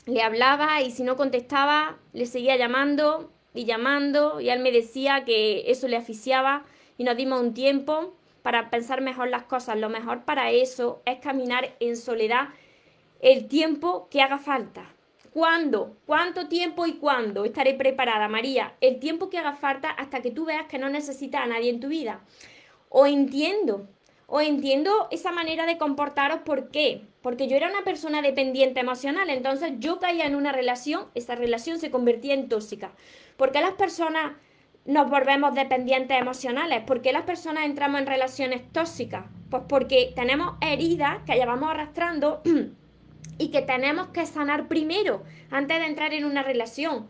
[0.09, 5.25] le hablaba y si no contestaba, le seguía llamando y llamando y él me decía
[5.27, 6.65] que eso le asfixiaba
[6.97, 9.77] y nos dimos un tiempo para pensar mejor las cosas.
[9.77, 12.49] Lo mejor para eso es caminar en soledad
[13.21, 14.87] el tiempo que haga falta.
[15.35, 15.95] ¿Cuándo?
[16.07, 18.77] ¿Cuánto tiempo y cuándo estaré preparada, María?
[18.81, 21.81] El tiempo que haga falta hasta que tú veas que no necesitas a nadie en
[21.81, 22.21] tu vida.
[22.89, 23.87] O entiendo
[24.31, 27.07] o entiendo esa manera de comportaros, ¿por qué?
[27.23, 31.79] Porque yo era una persona dependiente emocional, entonces yo caía en una relación, esa relación
[31.79, 32.93] se convertía en tóxica.
[33.39, 34.33] ¿Por qué las personas
[34.85, 36.83] nos volvemos dependientes emocionales?
[36.83, 39.25] ¿Por qué las personas entramos en relaciones tóxicas?
[39.49, 42.43] Pues porque tenemos heridas que llevamos arrastrando
[43.39, 47.09] y que tenemos que sanar primero, antes de entrar en una relación.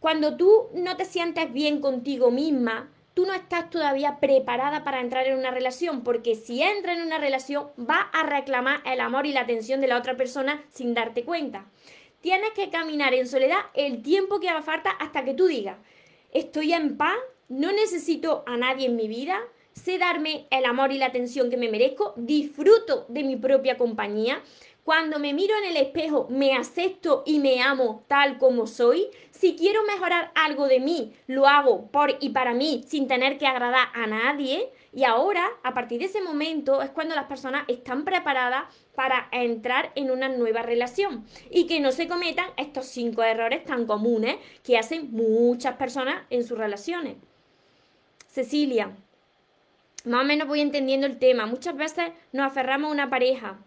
[0.00, 5.26] Cuando tú no te sientes bien contigo misma, tú no estás todavía preparada para entrar
[5.26, 9.32] en una relación, porque si entra en una relación va a reclamar el amor y
[9.32, 11.64] la atención de la otra persona sin darte cuenta.
[12.20, 15.78] Tienes que caminar en soledad el tiempo que haga falta hasta que tú digas,
[16.30, 17.16] estoy en paz,
[17.48, 19.38] no necesito a nadie en mi vida,
[19.72, 24.42] sé darme el amor y la atención que me merezco, disfruto de mi propia compañía,
[24.86, 29.08] cuando me miro en el espejo, me acepto y me amo tal como soy.
[29.32, 33.48] Si quiero mejorar algo de mí, lo hago por y para mí sin tener que
[33.48, 34.70] agradar a nadie.
[34.94, 39.90] Y ahora, a partir de ese momento, es cuando las personas están preparadas para entrar
[39.96, 44.78] en una nueva relación y que no se cometan estos cinco errores tan comunes que
[44.78, 47.16] hacen muchas personas en sus relaciones.
[48.28, 48.94] Cecilia,
[50.04, 51.46] más o menos voy entendiendo el tema.
[51.46, 53.58] Muchas veces nos aferramos a una pareja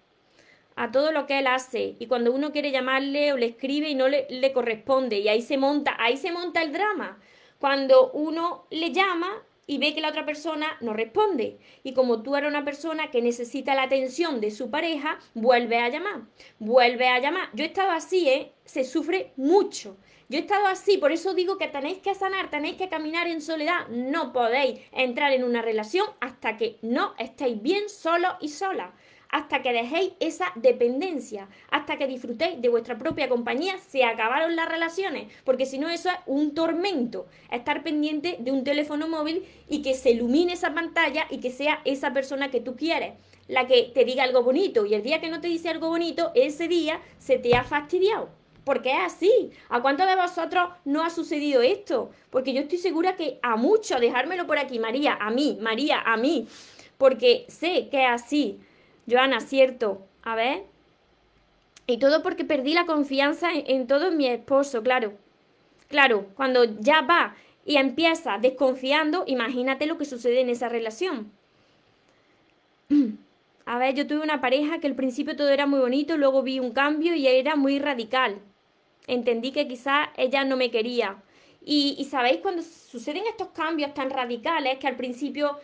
[0.79, 3.95] a todo lo que él hace y cuando uno quiere llamarle o le escribe y
[3.95, 7.19] no le, le corresponde y ahí se monta, ahí se monta el drama.
[7.59, 9.29] Cuando uno le llama
[9.67, 11.59] y ve que la otra persona no responde.
[11.83, 15.89] Y como tú eres una persona que necesita la atención de su pareja, vuelve a
[15.89, 16.21] llamar,
[16.59, 17.49] vuelve a llamar.
[17.53, 18.53] Yo he estado así, ¿eh?
[18.63, 19.97] Se sufre mucho.
[20.29, 23.41] Yo he estado así, por eso digo que tenéis que sanar, tenéis que caminar en
[23.41, 23.87] soledad.
[23.89, 28.93] No podéis entrar en una relación hasta que no estéis bien solo y sola
[29.29, 34.67] hasta que dejéis esa dependencia, hasta que disfrutéis de vuestra propia compañía, se acabaron las
[34.67, 39.81] relaciones, porque si no eso es un tormento, estar pendiente de un teléfono móvil y
[39.81, 43.13] que se ilumine esa pantalla y que sea esa persona que tú quieres
[43.49, 46.31] la que te diga algo bonito y el día que no te dice algo bonito,
[46.35, 48.29] ese día se te ha fastidiado.
[48.63, 49.49] Porque es así.
[49.69, 52.11] ¿A cuántos de vosotros no ha sucedido esto?
[52.29, 56.15] Porque yo estoy segura que a muchos, dejármelo por aquí, María, a mí, María, a
[56.17, 56.47] mí.
[56.99, 58.59] Porque sé que es así.
[59.09, 60.05] Joana, cierto.
[60.23, 60.63] A ver.
[61.87, 65.13] Y todo porque perdí la confianza en, todo mi esposo, claro.
[65.87, 71.31] Claro, cuando ya va y empieza desconfiando, imagínate lo que sucede en esa relación.
[73.65, 76.59] A ver, yo tuve una pareja que al principio todo era muy bonito, luego vi
[76.59, 78.39] un cambio y era muy radical.
[79.07, 81.17] Entendí que quizás ella no me quería.
[81.63, 85.57] Y, y sabéis, cuando suceden estos cambios tan radicales, que al principio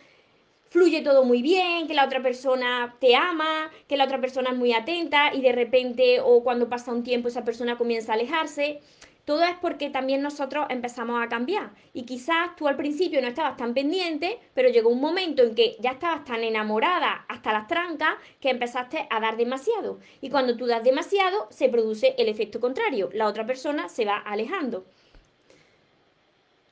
[0.67, 4.57] fluye todo muy bien, que la otra persona te ama, que la otra persona es
[4.57, 8.81] muy atenta y de repente o cuando pasa un tiempo esa persona comienza a alejarse.
[9.25, 11.71] Todo es porque también nosotros empezamos a cambiar.
[11.93, 15.77] Y quizás tú al principio no estabas tan pendiente, pero llegó un momento en que
[15.79, 19.99] ya estabas tan enamorada hasta las trancas que empezaste a dar demasiado.
[20.21, 23.09] Y cuando tú das demasiado, se produce el efecto contrario.
[23.13, 24.85] La otra persona se va alejando.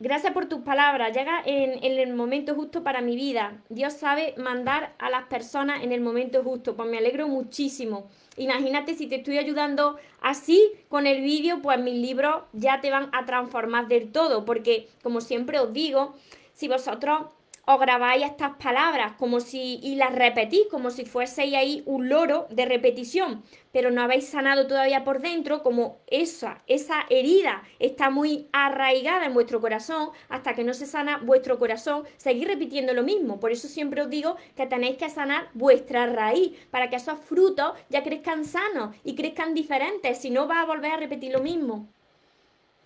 [0.04, 1.16] Gracias por tus palabras.
[1.16, 3.62] Llega en, el momento justo para mi vida.
[3.70, 6.76] Dios sabe mandar a las personas en el momento justo.
[6.76, 8.10] Pues me alegro muchísimo.
[8.36, 13.12] Imagínate si te estoy ayudando así con el vídeo, pues mis libros ya te van
[13.14, 14.44] a transformar del todo.
[14.44, 16.16] Porque, como siempre os digo,
[16.54, 17.28] si vosotros
[17.66, 22.46] os grabáis estas palabras como si y las repetís como si fueseis ahí un loro
[22.50, 28.50] de repetición, pero no habéis sanado todavía por dentro, como esa, esa herida está muy
[28.52, 33.40] arraigada en vuestro corazón, hasta que no se sana vuestro corazón, seguís repitiendo lo mismo.
[33.40, 37.74] Por eso siempre os digo que tenéis que sanar vuestra raíz, para que esos frutos
[37.90, 41.88] ya crezcan sanos y crezcan diferentes, si no va a volver a repetir lo mismo.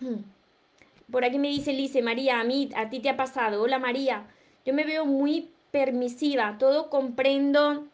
[1.10, 3.62] Por aquí me dice Lice, María, a mí, a ti te ha pasado.
[3.62, 4.26] Hola María.
[4.68, 7.86] Yo me veo muy permisiva, todo comprendo,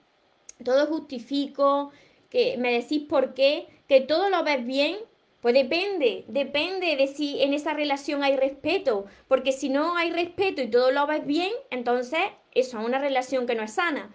[0.64, 1.92] todo justifico,
[2.30, 4.96] que me decís por qué, que todo lo ves bien,
[5.40, 10.62] pues depende, depende de si en esa relación hay respeto, porque si no hay respeto
[10.62, 12.18] y todo lo ves bien, entonces
[12.56, 14.12] eso es una relación que no es sana.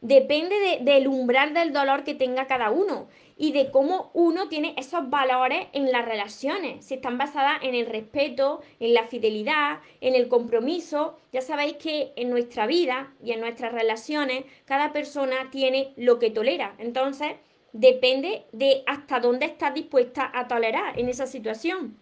[0.00, 3.06] Depende del umbral del dolor que tenga cada uno
[3.40, 6.84] y de cómo uno tiene esos valores en las relaciones.
[6.84, 11.18] Si están basadas en el respeto, en la fidelidad, en el compromiso.
[11.32, 16.30] Ya sabéis que en nuestra vida y en nuestras relaciones cada persona tiene lo que
[16.30, 16.74] tolera.
[16.76, 17.32] Entonces,
[17.72, 21.96] depende de hasta dónde estás dispuesta a tolerar en esa situación.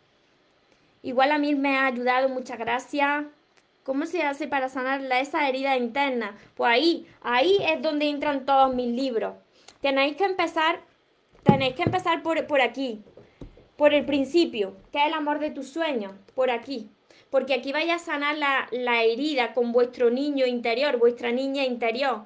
[1.05, 3.27] Igual a mí me ha ayudado, muchas gracias.
[3.85, 6.37] ¿Cómo se hace para sanar esa herida interna?
[6.57, 9.35] Pues ahí, ahí es donde entran todos mis libros.
[9.81, 10.88] Tenéis que empezar
[11.43, 13.03] Tenéis que empezar por, por aquí,
[13.77, 16.91] por el principio, que es el amor de tus sueños, por aquí.
[17.31, 22.25] Porque aquí vais a sanar la, la herida con vuestro niño interior, vuestra niña interior.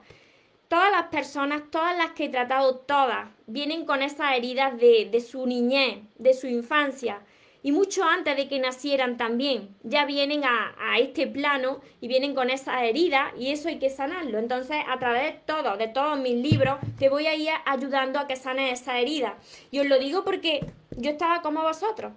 [0.68, 5.20] Todas las personas, todas las que he tratado, todas, vienen con esas heridas de, de
[5.20, 7.20] su niñez, de su infancia
[7.62, 12.50] y mucho antes de que nacieran también, ya vienen a, este plano y vienen con
[12.50, 14.38] esa herida y eso hay que sanarlo.
[14.38, 18.26] Entonces, a través de todo, de todos mis libros, te voy a ir ayudando a
[18.26, 19.38] que sanes esa herida.
[19.70, 22.12] Y os lo digo porque yo estaba como vosotros.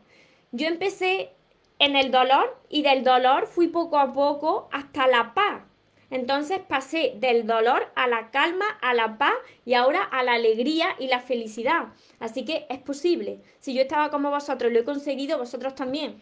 [0.52, 1.32] Yo empecé
[1.80, 5.62] en el dolor y del dolor fui poco a poco hasta la paz.
[6.12, 9.34] Entonces pasé del dolor a la calma, a la paz
[9.66, 11.88] y ahora a la alegría y la felicidad.
[12.20, 13.40] Así que es posible.
[13.60, 16.22] Si yo estaba como vosotros, lo he conseguido, vosotros también.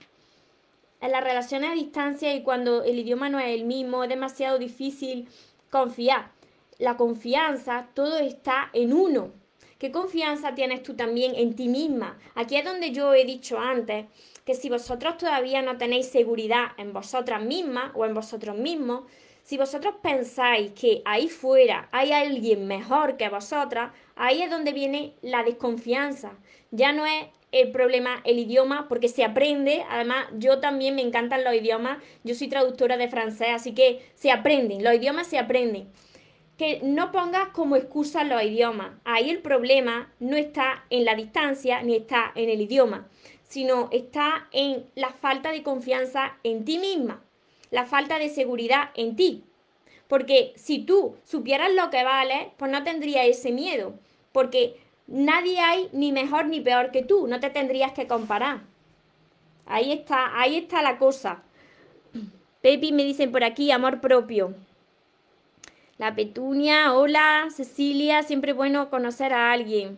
[1.01, 4.57] En las relaciones a distancia y cuando el idioma no es el mismo, es demasiado
[4.57, 5.27] difícil
[5.69, 6.31] confiar.
[6.79, 9.31] La confianza, todo está en uno.
[9.79, 12.17] ¿Qué confianza tienes tú también en ti misma?
[12.35, 14.05] Aquí es donde yo he dicho antes
[14.45, 19.03] que si vosotros todavía no tenéis seguridad en vosotras mismas o en vosotros mismos,
[19.43, 25.13] si vosotros pensáis que ahí fuera hay alguien mejor que vosotras, ahí es donde viene
[25.21, 26.32] la desconfianza.
[26.71, 29.86] Ya no es el problema el idioma, porque se aprende.
[29.89, 32.01] Además, yo también me encantan los idiomas.
[32.23, 34.84] Yo soy traductora de francés, así que se aprenden.
[34.84, 35.89] Los idiomas se aprenden.
[36.58, 38.93] Que no pongas como excusa los idiomas.
[39.03, 43.08] Ahí el problema no está en la distancia ni está en el idioma,
[43.43, 47.22] sino está en la falta de confianza en ti misma
[47.73, 49.43] la falta de seguridad en ti.
[50.07, 53.95] Porque si tú supieras lo que vale, pues no tendría ese miedo.
[54.31, 57.25] Porque nadie hay ni mejor ni peor que tú.
[57.25, 58.62] No te tendrías que comparar.
[59.65, 61.41] Ahí está, ahí está la cosa.
[62.62, 64.53] Pepi me dicen por aquí, amor propio.
[65.97, 69.97] La Petunia, hola, Cecilia, siempre bueno conocer a alguien.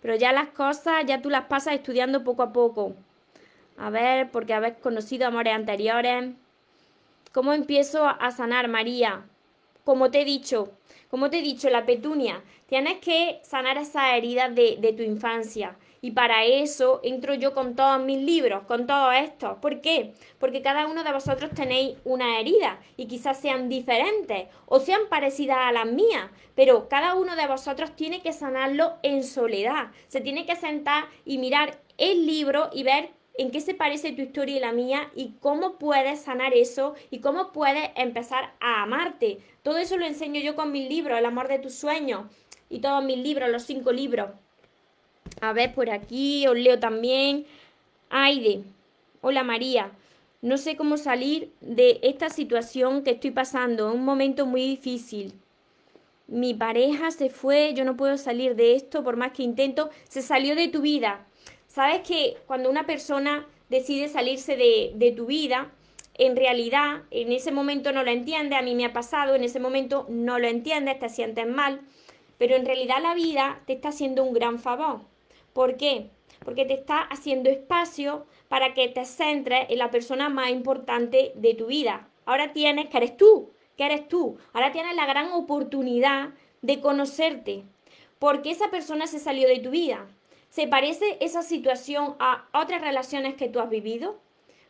[0.00, 2.94] Pero ya las cosas, ya tú las pasas estudiando poco a poco.
[3.76, 6.34] A ver, porque habéis conocido amores anteriores.
[7.32, 9.24] ¿Cómo empiezo a sanar, María?
[9.84, 10.72] Como te he dicho,
[11.08, 15.76] como te he dicho, la petunia, tienes que sanar esa herida de, de tu infancia.
[16.02, 19.58] Y para eso entro yo con todos mis libros, con todo esto.
[19.62, 20.12] ¿Por qué?
[20.38, 25.58] Porque cada uno de vosotros tenéis una herida y quizás sean diferentes o sean parecidas
[25.58, 29.90] a las mías, pero cada uno de vosotros tiene que sanarlo en soledad.
[30.08, 34.22] Se tiene que sentar y mirar el libro y ver en qué se parece tu
[34.22, 39.38] historia y la mía y cómo puedes sanar eso y cómo puedes empezar a amarte.
[39.62, 42.24] Todo eso lo enseño yo con mis libros, El amor de tus sueños
[42.68, 44.30] y todos mis libros, los cinco libros.
[45.40, 47.46] A ver, por aquí os leo también.
[48.10, 48.62] Aide,
[49.22, 49.90] hola María,
[50.42, 55.32] no sé cómo salir de esta situación que estoy pasando, un momento muy difícil.
[56.26, 60.22] Mi pareja se fue, yo no puedo salir de esto por más que intento, se
[60.22, 61.26] salió de tu vida
[61.72, 65.70] Sabes que cuando una persona decide salirse de, tu vida,
[66.14, 69.58] en realidad en ese momento no lo entiende, a mí me ha pasado, en ese
[69.58, 71.80] momento no lo entiendes, te sientes mal,
[72.36, 75.00] pero en realidad la vida te está haciendo un gran favor.
[75.54, 76.10] ¿Por qué?
[76.44, 81.54] porque te está haciendo espacio para que te centres en la persona más importante de
[81.54, 82.08] tu vida.
[82.24, 84.36] Ahora tienes que eres tú, que eres tú.
[84.52, 87.64] Ahora tienes la gran oportunidad de conocerte,
[88.18, 90.06] porque esa persona se salió de tu vida.
[90.52, 94.20] ¿Se parece esa situación a otras relaciones que tú has vivido?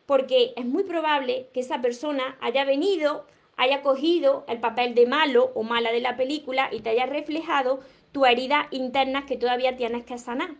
[0.05, 3.27] Porque es muy probable que esa persona haya venido,
[3.57, 7.81] haya cogido el papel de malo o mala de la película y te haya reflejado
[8.13, 10.51] tu herida interna que todavía tienes que sanar.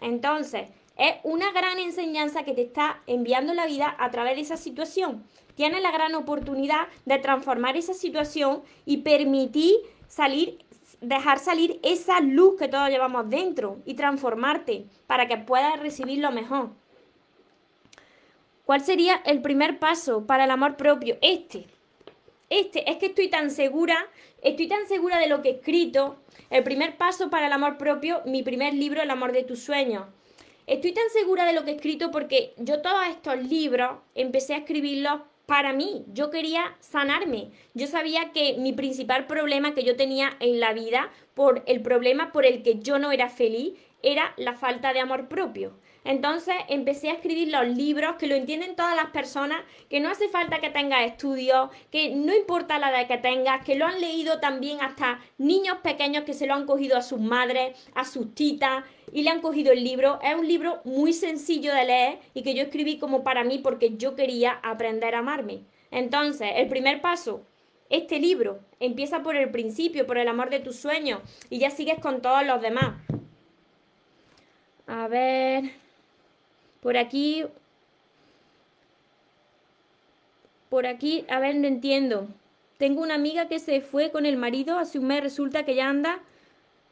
[0.00, 4.56] Entonces, es una gran enseñanza que te está enviando la vida a través de esa
[4.56, 5.22] situación.
[5.54, 9.74] Tienes la gran oportunidad de transformar esa situación y permitir
[10.08, 10.64] salir,
[11.02, 16.32] dejar salir esa luz que todos llevamos dentro y transformarte para que puedas recibir lo
[16.32, 16.70] mejor.
[18.64, 21.18] ¿Cuál sería el primer paso para el amor propio?
[21.20, 21.66] Este.
[22.48, 23.96] Este, es que estoy tan segura,
[24.42, 26.16] estoy tan segura de lo que he escrito.
[26.48, 30.04] El primer paso para el amor propio, mi primer libro, El amor de tus sueños.
[30.66, 34.58] Estoy tan segura de lo que he escrito porque yo todos estos libros empecé a
[34.58, 35.22] escribirlos
[35.52, 36.06] para mí.
[36.14, 37.50] Yo quería sanarme.
[37.74, 42.32] Yo sabía que mi principal problema que yo tenía en la vida, por el problema
[42.32, 45.74] por el que yo no era feliz, era la falta de amor propio.
[46.04, 50.28] Entonces empecé a escribir los libros que lo entienden todas las personas, que no hace
[50.28, 54.40] falta que tengas estudios, que no importa la edad que tengas, que lo han leído
[54.40, 58.84] también hasta niños pequeños que se lo han cogido a sus madres, a sus titas
[59.12, 60.18] y le han cogido el libro.
[60.22, 63.96] Es un libro muy sencillo de leer y que yo escribí como para mí porque
[63.96, 65.60] yo quería aprender a amarme.
[65.92, 67.42] Entonces, el primer paso,
[67.90, 71.98] este libro empieza por el principio, por el amor de tus sueños y ya sigues
[72.00, 72.96] con todos los demás.
[74.86, 75.81] A ver.
[76.82, 77.44] Por aquí.
[80.68, 82.26] Por aquí, a ver, no entiendo.
[82.76, 85.88] Tengo una amiga que se fue con el marido hace un mes, resulta que ya
[85.88, 86.20] anda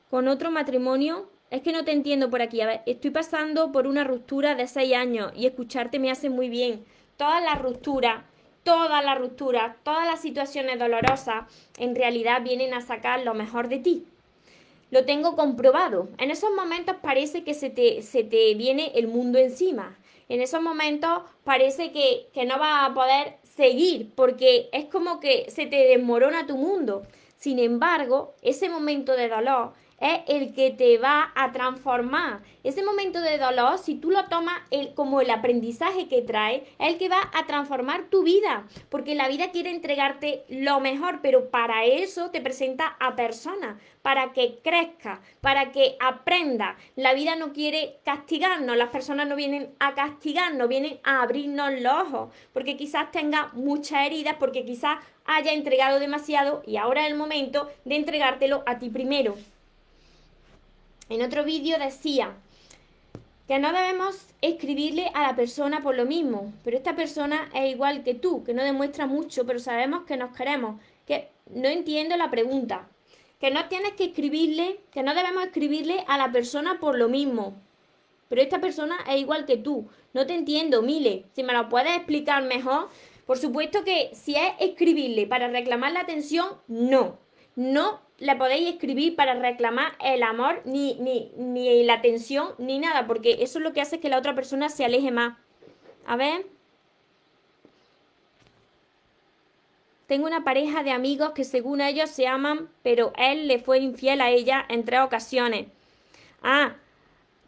[0.09, 1.29] con otro matrimonio.
[1.51, 2.61] Es que no te entiendo por aquí.
[2.61, 6.49] A ver, estoy pasando por una ruptura de seis años y escucharte me hace muy
[6.49, 6.85] bien.
[7.17, 8.23] Todas las rupturas,
[8.63, 11.47] todas las rupturas, todas las situaciones dolorosas,
[11.79, 14.07] en realidad vienen a sacar lo mejor de ti
[14.91, 16.09] lo tengo comprobado.
[16.19, 19.99] En esos momentos parece que se te, se te viene el mundo encima.
[20.29, 25.51] En esos momentos parece que, que no vas a poder seguir porque es como que
[25.51, 27.03] se te desmorona tu mundo.
[27.37, 32.41] Sin embargo, ese momento de dolor es el que te va a transformar.
[32.65, 36.89] Ese momento de dolor, si tú lo tomas el, como el aprendizaje que trae, es
[36.89, 41.51] el que va a transformar tu vida, porque la vida quiere entregarte lo mejor, pero
[41.51, 46.77] para eso te presenta a personas, para que crezca, para que aprenda.
[46.97, 51.93] La vida no quiere castigarnos, las personas no vienen a castigarnos, vienen a abrirnos los
[51.93, 57.19] ojos, porque quizás tenga muchas heridas, porque quizás haya entregado demasiado y ahora es el
[57.19, 59.37] momento de entregártelo a ti primero.
[61.11, 62.37] En otro vídeo decía
[63.49, 68.05] que no debemos escribirle a la persona por lo mismo, pero esta persona es igual
[68.05, 70.81] que tú, que no demuestra mucho, pero sabemos que nos queremos.
[71.09, 72.87] Que no entiendo la pregunta.
[73.41, 77.55] Que no tienes que escribirle, que no debemos escribirle a la persona por lo mismo.
[78.29, 79.89] Pero esta persona es igual que tú.
[80.15, 81.25] No te entiendo, Mile.
[81.35, 82.89] Si me lo puedes explicar mejor.
[83.27, 87.19] Por supuesto que si es escribirle para reclamar la atención, no.
[87.57, 93.07] No le podéis escribir para reclamar el amor, ni, ni, ni la atención, ni nada,
[93.07, 95.39] porque eso es lo que hace que la otra persona se aleje más.
[96.07, 96.47] A ver.
[100.07, 104.21] Tengo una pareja de amigos que según ellos se aman, pero él le fue infiel
[104.21, 105.69] a ella en tres ocasiones.
[106.43, 106.75] Ah,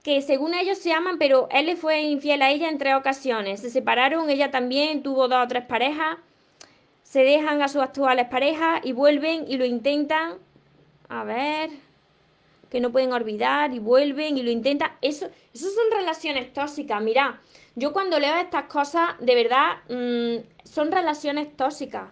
[0.03, 3.61] que según ellos se aman, pero él le fue infiel a ella en tres ocasiones.
[3.61, 6.16] Se separaron, ella también tuvo dos o tres parejas.
[7.03, 10.39] Se dejan a sus actuales parejas y vuelven y lo intentan
[11.13, 11.71] a ver,
[12.71, 14.93] que no pueden olvidar y vuelven y lo intentan.
[15.03, 17.03] Eso, eso son relaciones tóxicas.
[17.03, 17.39] Mira,
[17.75, 22.05] yo cuando leo estas cosas, de verdad, mm, son relaciones tóxicas.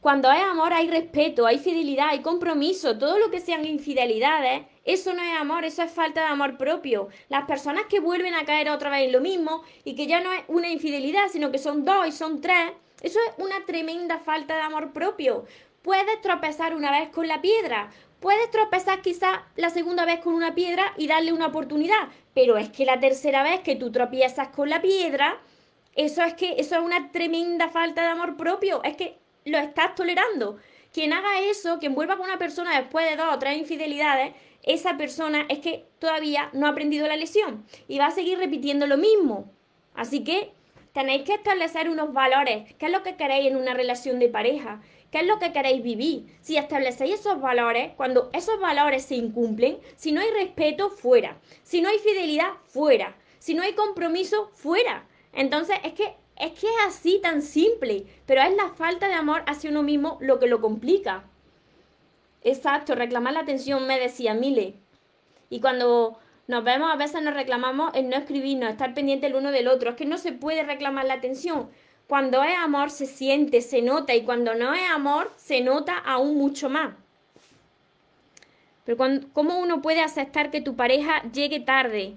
[0.00, 2.96] Cuando hay amor hay respeto, hay fidelidad, hay compromiso.
[2.96, 7.08] Todo lo que sean infidelidades, eso no es amor, eso es falta de amor propio.
[7.28, 10.32] Las personas que vuelven a caer otra vez en lo mismo y que ya no
[10.32, 14.54] es una infidelidad, sino que son dos y son tres, eso es una tremenda falta
[14.54, 15.44] de amor propio.
[15.82, 17.90] Puedes tropezar una vez con la piedra,
[18.20, 22.70] Puedes tropezar quizá la segunda vez con una piedra y darle una oportunidad, pero es
[22.70, 25.38] que la tercera vez que tú tropiezas con la piedra,
[25.94, 29.94] eso es que eso es una tremenda falta de amor propio, es que lo estás
[29.94, 30.58] tolerando.
[30.92, 34.96] Quien haga eso, quien vuelva con una persona después de dos o tres infidelidades, esa
[34.96, 38.96] persona es que todavía no ha aprendido la lección y va a seguir repitiendo lo
[38.96, 39.52] mismo.
[39.94, 40.52] Así que
[40.92, 42.74] tenéis que establecer unos valores.
[42.78, 44.80] ¿Qué es lo que queréis en una relación de pareja?
[45.10, 46.26] ¿Qué es lo que queréis vivir?
[46.40, 51.38] Si establecéis esos valores, cuando esos valores se incumplen, si no hay respeto, fuera.
[51.62, 53.16] Si no hay fidelidad, fuera.
[53.38, 55.06] Si no hay compromiso, fuera.
[55.32, 59.42] Entonces, es que es que es así tan simple, pero es la falta de amor
[59.46, 61.24] hacia uno mismo lo que lo complica.
[62.42, 64.74] Exacto, reclamar la atención, me decía Mile.
[65.48, 69.50] Y cuando nos vemos, a veces nos reclamamos en no escribirnos, estar pendiente el uno
[69.50, 69.90] del otro.
[69.90, 71.70] Es que no se puede reclamar la atención.
[72.06, 76.36] Cuando es amor se siente, se nota, y cuando no es amor se nota aún
[76.36, 76.94] mucho más.
[78.84, 78.96] Pero
[79.32, 82.14] ¿cómo uno puede aceptar que tu pareja llegue tarde,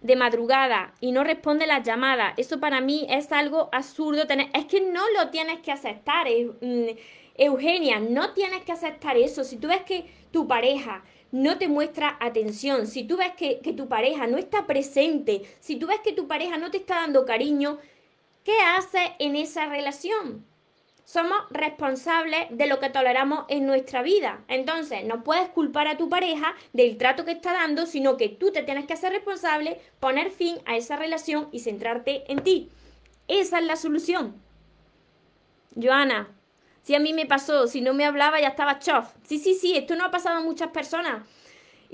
[0.00, 2.34] de madrugada, y no responde las llamadas?
[2.36, 4.24] Eso para mí es algo absurdo.
[4.52, 6.88] Es que no lo tienes que aceptar, mm,
[7.36, 9.44] Eugenia, no tienes que aceptar eso.
[9.44, 13.72] Si tú ves que tu pareja no te muestra atención, si tú ves que, que
[13.72, 17.24] tu pareja no está presente, si tú ves que tu pareja no te está dando
[17.24, 17.78] cariño,
[18.44, 20.46] ¿qué hace en esa relación?
[21.04, 24.42] Somos responsables de lo que toleramos en nuestra vida.
[24.48, 28.52] Entonces, no puedes culpar a tu pareja del trato que está dando, sino que tú
[28.52, 32.70] te tienes que hacer responsable, poner fin a esa relación y centrarte en ti.
[33.28, 34.34] Esa es la solución.
[35.80, 36.28] Joana,
[36.82, 39.12] si a mí me pasó, si no me hablaba ya estaba chof.
[39.24, 41.26] Sí, sí, sí, esto no ha pasado a muchas personas.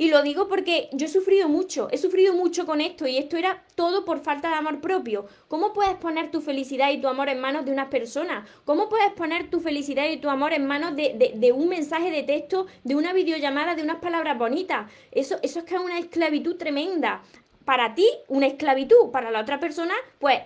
[0.00, 3.36] Y lo digo porque yo he sufrido mucho, he sufrido mucho con esto y esto
[3.36, 5.26] era todo por falta de amor propio.
[5.46, 8.46] ¿Cómo puedes poner tu felicidad y tu amor en manos de una persona?
[8.64, 12.22] ¿Cómo puedes poner tu felicidad y tu amor en manos de, de, un mensaje de
[12.22, 14.90] texto, de una videollamada, de unas palabras bonitas?
[15.12, 17.20] Eso, eso es que es una esclavitud tremenda.
[17.66, 19.10] Para ti, una esclavitud.
[19.12, 20.40] Para la otra persona, pues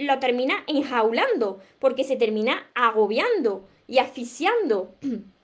[0.00, 4.96] lo termina enjaulando, porque se termina agobiando y asfixiando.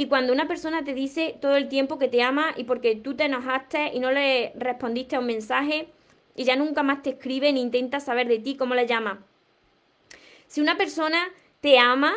[0.00, 3.16] Y cuando una persona te dice todo el tiempo que te ama y porque tú
[3.16, 5.88] te enojaste y no le respondiste a un mensaje
[6.34, 9.22] y ya nunca más te escribe ni intenta saber de ti, ¿cómo le llama?
[10.46, 11.28] Si una persona
[11.60, 12.14] te ama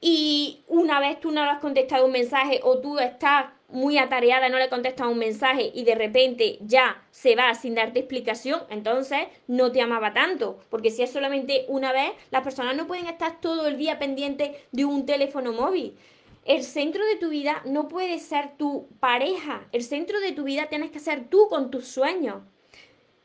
[0.00, 4.48] y una vez tú no le has contestado un mensaje o tú estás muy atareada
[4.48, 9.20] no le contestas un mensaje y de repente ya se va sin darte explicación, entonces
[9.46, 10.58] no te amaba tanto.
[10.68, 14.56] Porque si es solamente una vez, las personas no pueden estar todo el día pendientes
[14.72, 15.94] de un teléfono móvil
[16.44, 19.66] el centro de tu vida no puede ser tu pareja.
[19.72, 22.42] El centro de tu vida tienes que ser tú con tus sueños.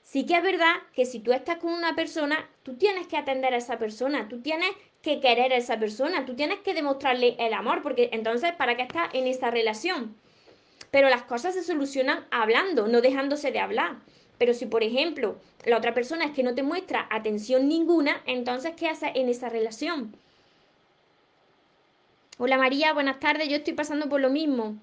[0.02, 3.54] Sí que es verdad que si tú estás con una persona, tú tienes que atender
[3.54, 4.70] a esa persona, tú tienes
[5.02, 8.84] que querer a esa persona, tú tienes que demostrarle el amor, porque entonces, ¿para qué
[8.84, 10.16] estás en esa relación?
[10.92, 13.98] Pero las cosas se solucionan hablando, no dejándose de hablar.
[14.38, 18.74] Pero si, por ejemplo, la otra persona es que no te muestra atención ninguna, entonces,
[18.76, 20.16] ¿qué haces en esa relación?
[22.38, 24.76] Hola María, buenas tardes, yo estoy pasando por lo mismo.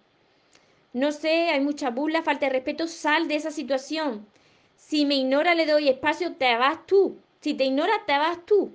[0.95, 4.27] No sé, hay mucha burla, falta de respeto, sal de esa situación.
[4.75, 7.19] Si me ignora, le doy espacio, te vas tú.
[7.43, 8.73] Si te ignora, te vas tú.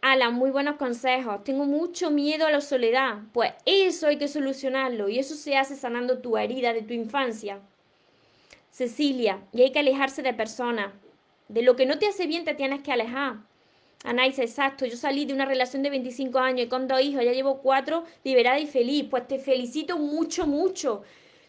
[0.00, 1.44] Alan, muy buenos consejos.
[1.44, 3.18] Tengo mucho miedo a la soledad.
[3.34, 7.60] Pues eso hay que solucionarlo y eso se hace sanando tu herida de tu infancia.
[8.70, 10.92] Cecilia, y hay que alejarse de personas.
[11.48, 13.36] De lo que no te hace bien te tienes que alejar.
[14.04, 14.84] Anaís, exacto.
[14.84, 18.04] Yo salí de una relación de 25 años y con dos hijos, ya llevo cuatro,
[18.22, 19.06] liberada y feliz.
[19.10, 21.02] Pues te felicito mucho, mucho.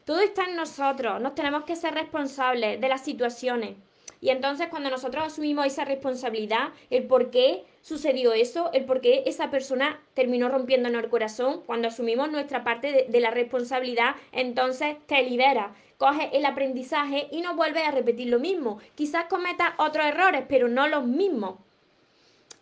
[0.05, 1.21] Todo está en nosotros.
[1.21, 3.75] Nos tenemos que ser responsables de las situaciones.
[4.21, 9.23] Y entonces cuando nosotros asumimos esa responsabilidad, el por qué sucedió eso, el por qué
[9.25, 15.21] esa persona terminó rompiéndonos el corazón, cuando asumimos nuestra parte de, la responsabilidad, entonces te
[15.23, 18.79] libera, coges el aprendizaje y no vuelves a repetir lo mismo.
[18.95, 21.64] Quizás cometas otros errores, pero no los mismos.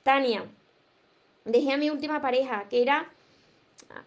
[0.04, 0.46] Tania,
[1.46, 3.12] dejé a mi última pareja, que era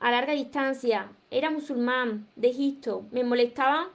[0.01, 3.91] a larga distancia, era musulmán, de Egipto, me molestaba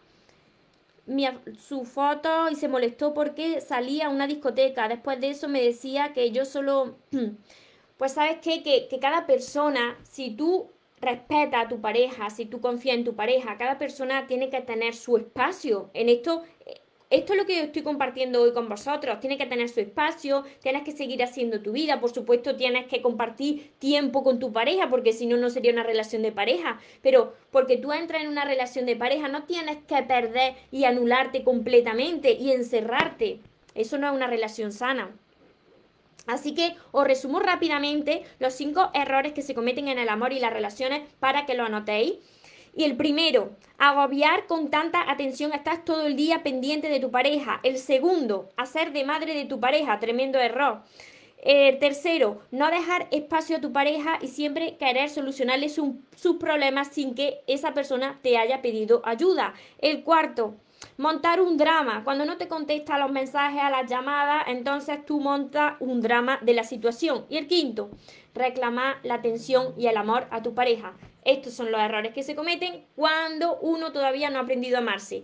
[1.60, 4.88] su foto y se molestó porque salía a una discoteca.
[4.88, 6.96] Después de eso me decía que yo solo,
[7.98, 10.70] pues sabes qué, que, que cada persona, si tú
[11.02, 14.96] respetas a tu pareja, si tú confías en tu pareja, cada persona tiene que tener
[14.96, 15.90] su espacio.
[15.94, 16.44] En esto
[17.12, 19.20] esto es lo que yo estoy compartiendo hoy con vosotros.
[19.20, 22.00] Tienes que tener su espacio, tienes que seguir haciendo tu vida.
[22.00, 25.84] Por supuesto, tienes que compartir tiempo con tu pareja, porque si no, no sería una
[25.84, 26.80] relación de pareja.
[27.02, 31.44] Pero porque tú entras en una relación de pareja, no tienes que perder y anularte
[31.44, 33.40] completamente y encerrarte.
[33.76, 35.12] Eso no es una relación sana.
[36.28, 40.40] Así que os resumo rápidamente los cinco errores que se cometen en el amor y
[40.40, 42.14] las relaciones para que lo anotéis.
[42.74, 47.60] Y el primero, agobiar con tanta atención, estás todo el día pendiente de tu pareja.
[47.64, 50.82] El segundo, hacer de madre de tu pareja, tremendo error.
[51.44, 57.16] El tercero, no dejar espacio a tu pareja y siempre querer solucionarle sus problemas sin
[57.16, 59.56] que esa persona te haya pedido ayuda.
[59.80, 60.56] El cuarto,
[60.98, 62.04] montar un drama.
[62.04, 66.54] Cuando no te contesta los mensajes, a las llamadas, entonces tú montas un drama de
[66.54, 67.26] la situación.
[67.28, 67.90] Y el quinto,
[68.36, 70.94] reclamar la atención y el amor a tu pareja.
[71.24, 75.24] Estos son los errores que se cometen cuando uno todavía no ha aprendido a amarse.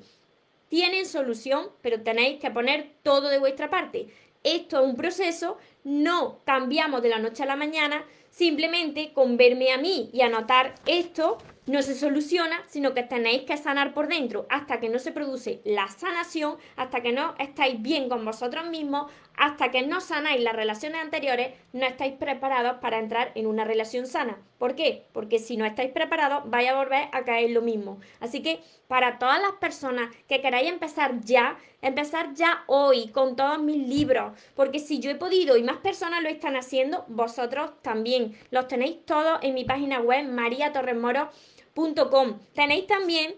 [0.69, 4.07] tienen solución, pero tenéis que poner todo de vuestra parte.
[4.43, 9.71] Esto es un proceso, no cambiamos de la noche a la mañana, simplemente con verme
[9.71, 11.37] a mí y anotar esto
[11.67, 15.59] no se soluciona, sino que tenéis que sanar por dentro hasta que no se produce
[15.65, 20.55] la sanación, hasta que no estáis bien con vosotros mismos, hasta que no sanáis las
[20.55, 24.39] relaciones anteriores, no estáis preparados para entrar en una relación sana.
[24.57, 25.05] ¿Por qué?
[25.13, 27.99] Porque si no estáis preparados, vais a volver a caer lo mismo.
[28.19, 33.59] Así que para todas las personas que queráis empezar ya, empezar ya hoy con todos
[33.59, 38.35] mis libros, porque si yo he podido y más personas lo están haciendo, vosotros también.
[38.49, 42.39] Los tenéis todos en mi página web, mariatorresmoro.com.
[42.53, 43.35] Tenéis también,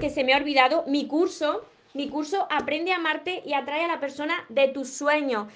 [0.00, 1.64] que se me ha olvidado, mi curso
[1.96, 5.48] mi curso Aprende a amarte y atrae a la persona de tus sueños.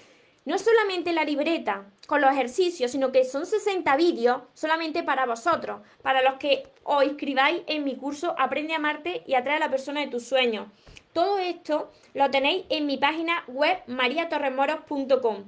[0.44, 5.82] No solamente la libreta con los ejercicios, sino que son 60 vídeos solamente para vosotros,
[6.02, 9.70] para los que os inscribáis en mi curso Aprende a amarte y atrae a la
[9.70, 10.66] persona de tus sueños.
[11.12, 15.44] Todo esto lo tenéis en mi página web mariatorremoros.com.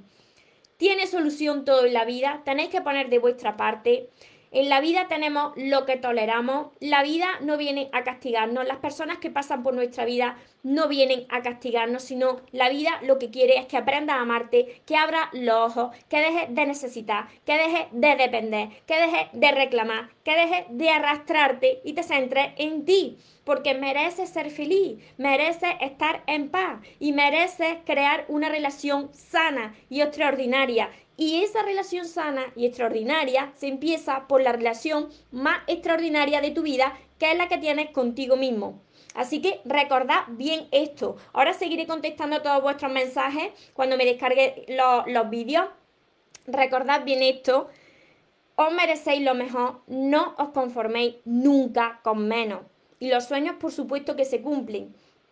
[0.77, 4.09] Tiene solución todo en la vida, tenéis que poner de vuestra parte.
[4.53, 6.67] En la vida tenemos lo que toleramos.
[6.79, 8.67] La vida no viene a castigarnos.
[8.67, 13.17] Las personas que pasan por nuestra vida no vienen a castigarnos, sino la vida lo
[13.17, 17.29] que quiere es que aprendas a amarte, que abra los ojos, que dejes de necesitar,
[17.47, 22.51] que dejes de depender, que dejes de reclamar, que dejes de arrastrarte y te centres
[22.57, 23.17] en ti.
[23.43, 29.99] Porque mereces ser feliz, mereces estar en paz y mereces crear una relación sana y
[29.99, 36.51] extraordinaria y esa relación sana y extraordinaria se empieza por la relación más extraordinaria de
[36.51, 38.81] tu vida, que es la que tienes contigo mismo.
[39.13, 41.17] Así que recordad bien esto.
[41.33, 45.67] Ahora seguiré contestando todos vuestros mensajes cuando me descargue los, los vídeos.
[46.47, 47.69] Recordad bien esto.
[48.55, 49.81] Os merecéis lo mejor.
[49.85, 52.61] No os conforméis nunca con menos.
[52.99, 54.95] Y los sueños, por supuesto, que se cumplen